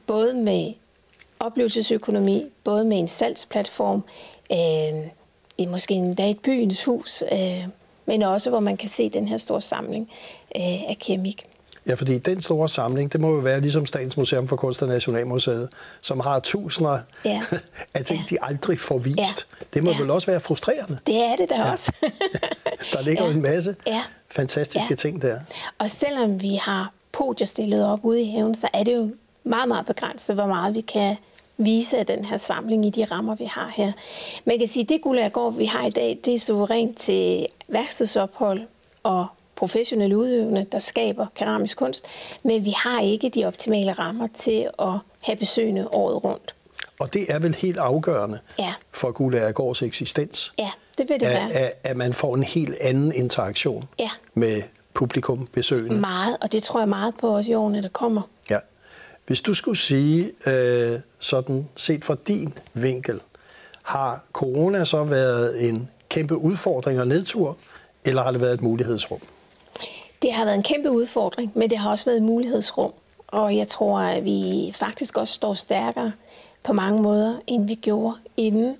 Både 0.07 0.33
med 0.33 0.73
oplevelsesøkonomi, 1.39 2.43
både 2.63 2.85
med 2.85 2.99
en 2.99 3.07
salgsplatform, 3.07 4.03
øh, 4.51 5.69
måske 5.69 5.93
endda 5.93 6.29
et 6.29 6.39
byens 6.39 6.85
hus, 6.85 7.23
øh, 7.31 7.67
men 8.05 8.21
også 8.21 8.49
hvor 8.49 8.59
man 8.59 8.77
kan 8.77 8.89
se 8.89 9.09
den 9.09 9.27
her 9.27 9.37
store 9.37 9.61
samling 9.61 10.09
øh, 10.55 10.89
af 10.89 10.97
keramik. 10.99 11.45
Ja, 11.87 11.93
fordi 11.93 12.17
den 12.17 12.41
store 12.41 12.69
samling, 12.69 13.13
det 13.13 13.21
må 13.21 13.29
jo 13.29 13.39
være 13.39 13.61
ligesom 13.61 13.85
Statens 13.85 14.17
Museum 14.17 14.47
for 14.47 14.55
Kunst 14.55 14.81
og 14.81 14.87
Nationalmuseet, 14.87 15.69
som 16.01 16.19
har 16.19 16.39
tusinder 16.39 16.99
ja. 17.25 17.41
af 17.93 18.05
ting, 18.05 18.19
ja. 18.19 18.35
de 18.35 18.43
aldrig 18.43 18.79
får 18.79 18.97
vist. 18.97 19.17
Ja. 19.17 19.65
Det 19.73 19.83
må 19.83 19.91
ja. 19.91 19.97
vel 19.97 20.09
også 20.09 20.31
være 20.31 20.39
frustrerende? 20.39 20.99
Det 21.07 21.23
er 21.23 21.35
det 21.35 21.49
da 21.49 21.55
ja. 21.55 21.71
også. 21.71 21.91
der 22.93 23.01
ligger 23.01 23.25
ja. 23.25 23.31
en 23.31 23.41
masse 23.41 23.75
ja. 23.87 24.01
fantastiske 24.29 24.87
ja. 24.89 24.95
ting 24.95 25.21
der. 25.21 25.39
Og 25.79 25.89
selvom 25.89 26.41
vi 26.41 26.55
har 26.55 26.91
podier 27.11 27.47
stillet 27.47 27.85
op 27.85 27.99
ude 28.03 28.21
i 28.21 28.31
haven, 28.31 28.55
så 28.55 28.67
er 28.73 28.83
det 28.83 28.95
jo 28.95 29.09
meget, 29.43 29.67
meget 29.67 29.85
begrænset, 29.85 30.35
hvor 30.35 30.47
meget 30.47 30.75
vi 30.75 30.81
kan 30.81 31.15
vise 31.57 31.97
af 31.97 32.05
den 32.05 32.25
her 32.25 32.37
samling 32.37 32.85
i 32.85 32.89
de 32.89 33.03
rammer, 33.03 33.35
vi 33.35 33.45
har 33.45 33.71
her. 33.75 33.91
Man 34.45 34.59
kan 34.59 34.67
sige, 34.67 34.83
at 34.83 34.89
det 34.89 35.01
guldærgård, 35.01 35.53
vi 35.53 35.65
har 35.65 35.87
i 35.87 35.89
dag, 35.89 36.19
det 36.25 36.33
er 36.33 36.39
suverænt 36.39 36.97
til 36.97 37.47
værkstedsophold 37.67 38.61
og 39.03 39.27
professionelle 39.55 40.17
udøvende, 40.17 40.65
der 40.71 40.79
skaber 40.79 41.27
keramisk 41.35 41.77
kunst, 41.77 42.05
men 42.43 42.65
vi 42.65 42.73
har 42.77 43.01
ikke 43.01 43.29
de 43.29 43.45
optimale 43.45 43.91
rammer 43.91 44.27
til 44.33 44.69
at 44.79 44.93
have 45.21 45.35
besøgende 45.35 45.87
året 45.87 46.23
rundt. 46.23 46.55
Og 46.99 47.13
det 47.13 47.25
er 47.29 47.39
vel 47.39 47.55
helt 47.55 47.77
afgørende 47.77 48.39
ja. 48.59 48.73
for 48.93 49.11
Gulærgårds 49.11 49.81
eksistens? 49.81 50.53
Ja, 50.59 50.69
det 50.97 51.09
vil 51.09 51.19
det 51.19 51.27
være. 51.27 51.51
At, 51.51 51.73
at 51.83 51.97
man 51.97 52.13
får 52.13 52.35
en 52.35 52.43
helt 52.43 52.75
anden 52.81 53.13
interaktion 53.15 53.83
ja. 53.99 54.09
med 54.33 54.61
publikum, 54.93 55.47
besøgende. 55.53 55.97
Meget, 55.97 56.37
og 56.41 56.51
det 56.51 56.63
tror 56.63 56.79
jeg 56.79 56.89
meget 56.89 57.13
på 57.19 57.35
også 57.35 57.51
i 57.51 57.53
årene, 57.53 57.81
der 57.81 57.89
kommer. 57.89 58.21
Ja. 58.49 58.59
Hvis 59.27 59.41
du 59.41 59.53
skulle 59.53 59.77
sige, 59.77 60.31
øh, 60.47 60.99
sådan 61.19 61.69
set 61.75 62.05
fra 62.05 62.15
din 62.27 62.53
vinkel, 62.73 63.21
har 63.83 64.23
corona 64.33 64.83
så 64.83 65.03
været 65.03 65.69
en 65.69 65.89
kæmpe 66.09 66.37
udfordring 66.37 66.99
og 66.99 67.07
nedtur, 67.07 67.57
eller 68.05 68.23
har 68.23 68.31
det 68.31 68.41
været 68.41 68.53
et 68.53 68.61
mulighedsrum? 68.61 69.19
Det 70.25 70.33
har 70.33 70.45
været 70.45 70.55
en 70.55 70.63
kæmpe 70.63 70.91
udfordring, 70.91 71.51
men 71.55 71.69
det 71.69 71.77
har 71.77 71.91
også 71.91 72.05
været 72.05 72.17
et 72.17 72.23
mulighedsrum. 72.23 72.93
Og 73.27 73.55
jeg 73.55 73.67
tror, 73.67 73.99
at 73.99 74.25
vi 74.25 74.71
faktisk 74.73 75.17
også 75.17 75.33
står 75.33 75.53
stærkere 75.53 76.11
på 76.63 76.73
mange 76.73 77.01
måder, 77.01 77.35
end 77.47 77.67
vi 77.67 77.75
gjorde 77.75 78.15
inden. 78.37 78.75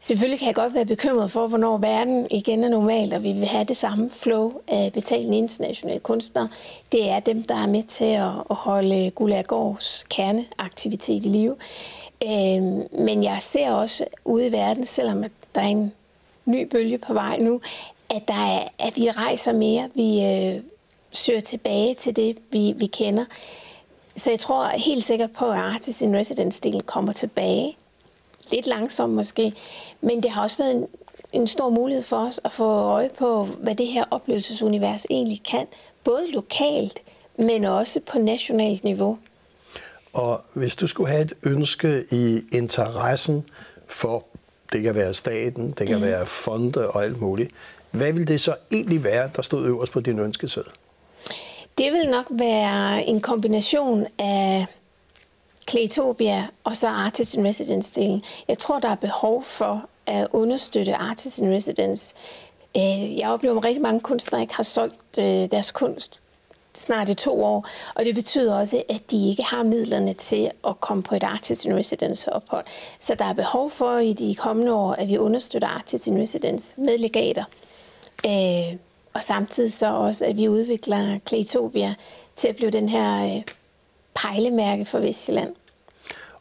Selvfølgelig 0.00 0.38
kan 0.38 0.46
jeg 0.46 0.54
godt 0.54 0.74
være 0.74 0.86
bekymret 0.86 1.30
for, 1.30 1.46
hvornår 1.46 1.78
verden 1.78 2.26
igen 2.30 2.64
er 2.64 2.68
normalt, 2.68 3.14
og 3.14 3.22
vi 3.22 3.32
vil 3.32 3.46
have 3.46 3.64
det 3.64 3.76
samme 3.76 4.10
flow 4.10 4.52
af 4.68 4.92
betalende 4.92 5.38
internationale 5.38 6.00
kunstnere. 6.00 6.48
Det 6.92 7.10
er 7.10 7.20
dem, 7.20 7.42
der 7.42 7.54
er 7.54 7.66
med 7.66 7.82
til 7.82 8.04
at 8.04 8.30
holde 8.50 9.10
Gulagårds 9.10 10.04
kerneaktivitet 10.10 11.24
i 11.24 11.28
live. 11.28 11.56
Øhm, 12.24 12.82
men 13.04 13.22
jeg 13.22 13.38
ser 13.40 13.70
også 13.70 14.04
ude 14.24 14.46
i 14.46 14.52
verden, 14.52 14.86
selvom 14.86 15.24
der 15.54 15.60
er 15.60 15.66
en 15.66 15.92
ny 16.44 16.68
bølge 16.70 16.98
på 16.98 17.12
vej 17.12 17.38
nu, 17.40 17.60
at, 18.10 18.28
der 18.28 18.58
er, 18.58 18.68
at 18.78 18.92
vi 18.96 19.10
rejser 19.10 19.52
mere, 19.52 19.90
vi 19.94 20.24
øh, 20.24 20.62
søger 21.12 21.40
tilbage 21.40 21.94
til 21.94 22.16
det, 22.16 22.38
vi, 22.52 22.74
vi 22.76 22.86
kender. 22.86 23.24
Så 24.16 24.30
jeg 24.30 24.38
tror 24.38 24.68
helt 24.68 25.04
sikkert 25.04 25.30
på, 25.32 25.50
at 25.50 25.58
Artist 25.58 26.00
in 26.00 26.20
Residence-delen 26.20 26.80
kommer 26.80 27.12
tilbage. 27.12 27.76
Lidt 28.52 28.66
langsomt 28.66 29.12
måske, 29.12 29.52
men 30.00 30.22
det 30.22 30.30
har 30.30 30.42
også 30.42 30.58
været 30.58 30.76
en, 30.76 30.86
en 31.32 31.46
stor 31.46 31.70
mulighed 31.70 32.02
for 32.02 32.16
os 32.16 32.40
at 32.44 32.52
få 32.52 32.64
øje 32.64 33.10
på, 33.18 33.44
hvad 33.44 33.74
det 33.74 33.86
her 33.86 34.04
oplevelsesunivers 34.10 35.06
egentlig 35.10 35.42
kan, 35.50 35.66
både 36.04 36.32
lokalt, 36.32 36.98
men 37.36 37.64
også 37.64 38.00
på 38.12 38.18
nationalt 38.18 38.84
niveau. 38.84 39.18
Og 40.12 40.40
hvis 40.54 40.76
du 40.76 40.86
skulle 40.86 41.10
have 41.10 41.22
et 41.22 41.32
ønske 41.42 42.04
i 42.10 42.40
interessen 42.52 43.44
for, 43.86 44.24
det 44.72 44.82
kan 44.82 44.94
være 44.94 45.14
staten, 45.14 45.70
det 45.70 45.86
kan 45.86 45.96
mm. 45.96 46.02
være 46.02 46.26
fonde 46.26 46.90
og 46.90 47.04
alt 47.04 47.20
muligt, 47.20 47.50
hvad 47.90 48.12
vil 48.12 48.28
det 48.28 48.40
så 48.40 48.54
egentlig 48.72 49.04
være, 49.04 49.30
der 49.36 49.42
stod 49.42 49.66
øverst 49.66 49.92
på 49.92 50.00
din 50.00 50.18
ønskeseddel? 50.18 50.72
Det 51.78 51.92
vil 51.92 52.10
nok 52.10 52.26
være 52.30 53.04
en 53.04 53.20
kombination 53.20 54.06
af 54.18 54.66
Claytopia 55.70 56.46
og 56.64 56.76
så 56.76 56.88
Artist 56.88 57.34
in 57.34 57.46
Residence-delen. 57.46 58.44
Jeg 58.48 58.58
tror, 58.58 58.78
der 58.78 58.88
er 58.88 58.94
behov 58.94 59.42
for 59.42 59.88
at 60.06 60.28
understøtte 60.32 60.94
Artist 60.94 61.38
in 61.38 61.52
Residence. 61.52 62.14
Øh, 62.76 63.18
jeg 63.18 63.30
oplever, 63.30 63.58
at 63.58 63.64
rigtig 63.64 63.82
mange 63.82 64.00
kunstnere 64.00 64.42
ikke 64.42 64.54
har 64.54 64.62
solgt 64.62 65.18
øh, 65.18 65.24
deres 65.24 65.72
kunst 65.72 66.20
snart 66.76 67.08
i 67.08 67.14
to 67.14 67.44
år, 67.44 67.66
og 67.94 68.04
det 68.04 68.14
betyder 68.14 68.54
også, 68.54 68.82
at 68.88 69.10
de 69.10 69.28
ikke 69.30 69.42
har 69.42 69.62
midlerne 69.62 70.14
til 70.14 70.50
at 70.68 70.80
komme 70.80 71.02
på 71.02 71.14
et 71.14 71.22
Artist 71.22 71.64
in 71.64 71.76
Residence 71.76 72.32
ophold. 72.32 72.64
Så 73.00 73.14
der 73.14 73.24
er 73.24 73.32
behov 73.32 73.70
for 73.70 73.98
i 73.98 74.12
de 74.12 74.34
kommende 74.34 74.74
år, 74.74 74.92
at 74.92 75.08
vi 75.08 75.18
understøtter 75.18 75.68
Artist 75.68 76.06
in 76.06 76.20
Residence 76.20 76.80
med 76.80 76.98
legater. 76.98 77.44
Øh, 78.26 78.78
og 79.12 79.22
samtidig 79.22 79.72
så 79.72 79.92
også, 79.92 80.26
at 80.26 80.36
vi 80.36 80.48
udvikler 80.48 81.18
Kletopia 81.26 81.94
til 82.36 82.48
at 82.48 82.56
blive 82.56 82.70
den 82.70 82.88
her 82.88 83.36
øh, 83.36 83.42
pejlemærke 84.14 84.84
for 84.84 84.98
Vestjylland. 84.98 85.54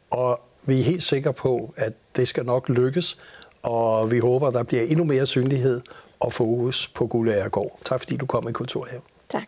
Og 0.09 0.39
vi 0.65 0.79
er 0.79 0.83
helt 0.83 1.03
sikre 1.03 1.33
på, 1.33 1.73
at 1.77 1.93
det 2.15 2.27
skal 2.27 2.45
nok 2.45 2.69
lykkes, 2.69 3.17
og 3.63 4.11
vi 4.11 4.19
håber, 4.19 4.47
at 4.47 4.53
der 4.53 4.63
bliver 4.63 4.83
endnu 4.83 5.03
mere 5.03 5.25
synlighed 5.25 5.81
og 6.19 6.33
fokus 6.33 6.87
på 6.87 7.07
Guldagergård. 7.07 7.79
Tak 7.85 7.99
fordi 7.99 8.17
du 8.17 8.25
kom 8.25 8.49
i 8.49 8.51
Kulturhaven. 8.51 9.03
Tak. 9.29 9.43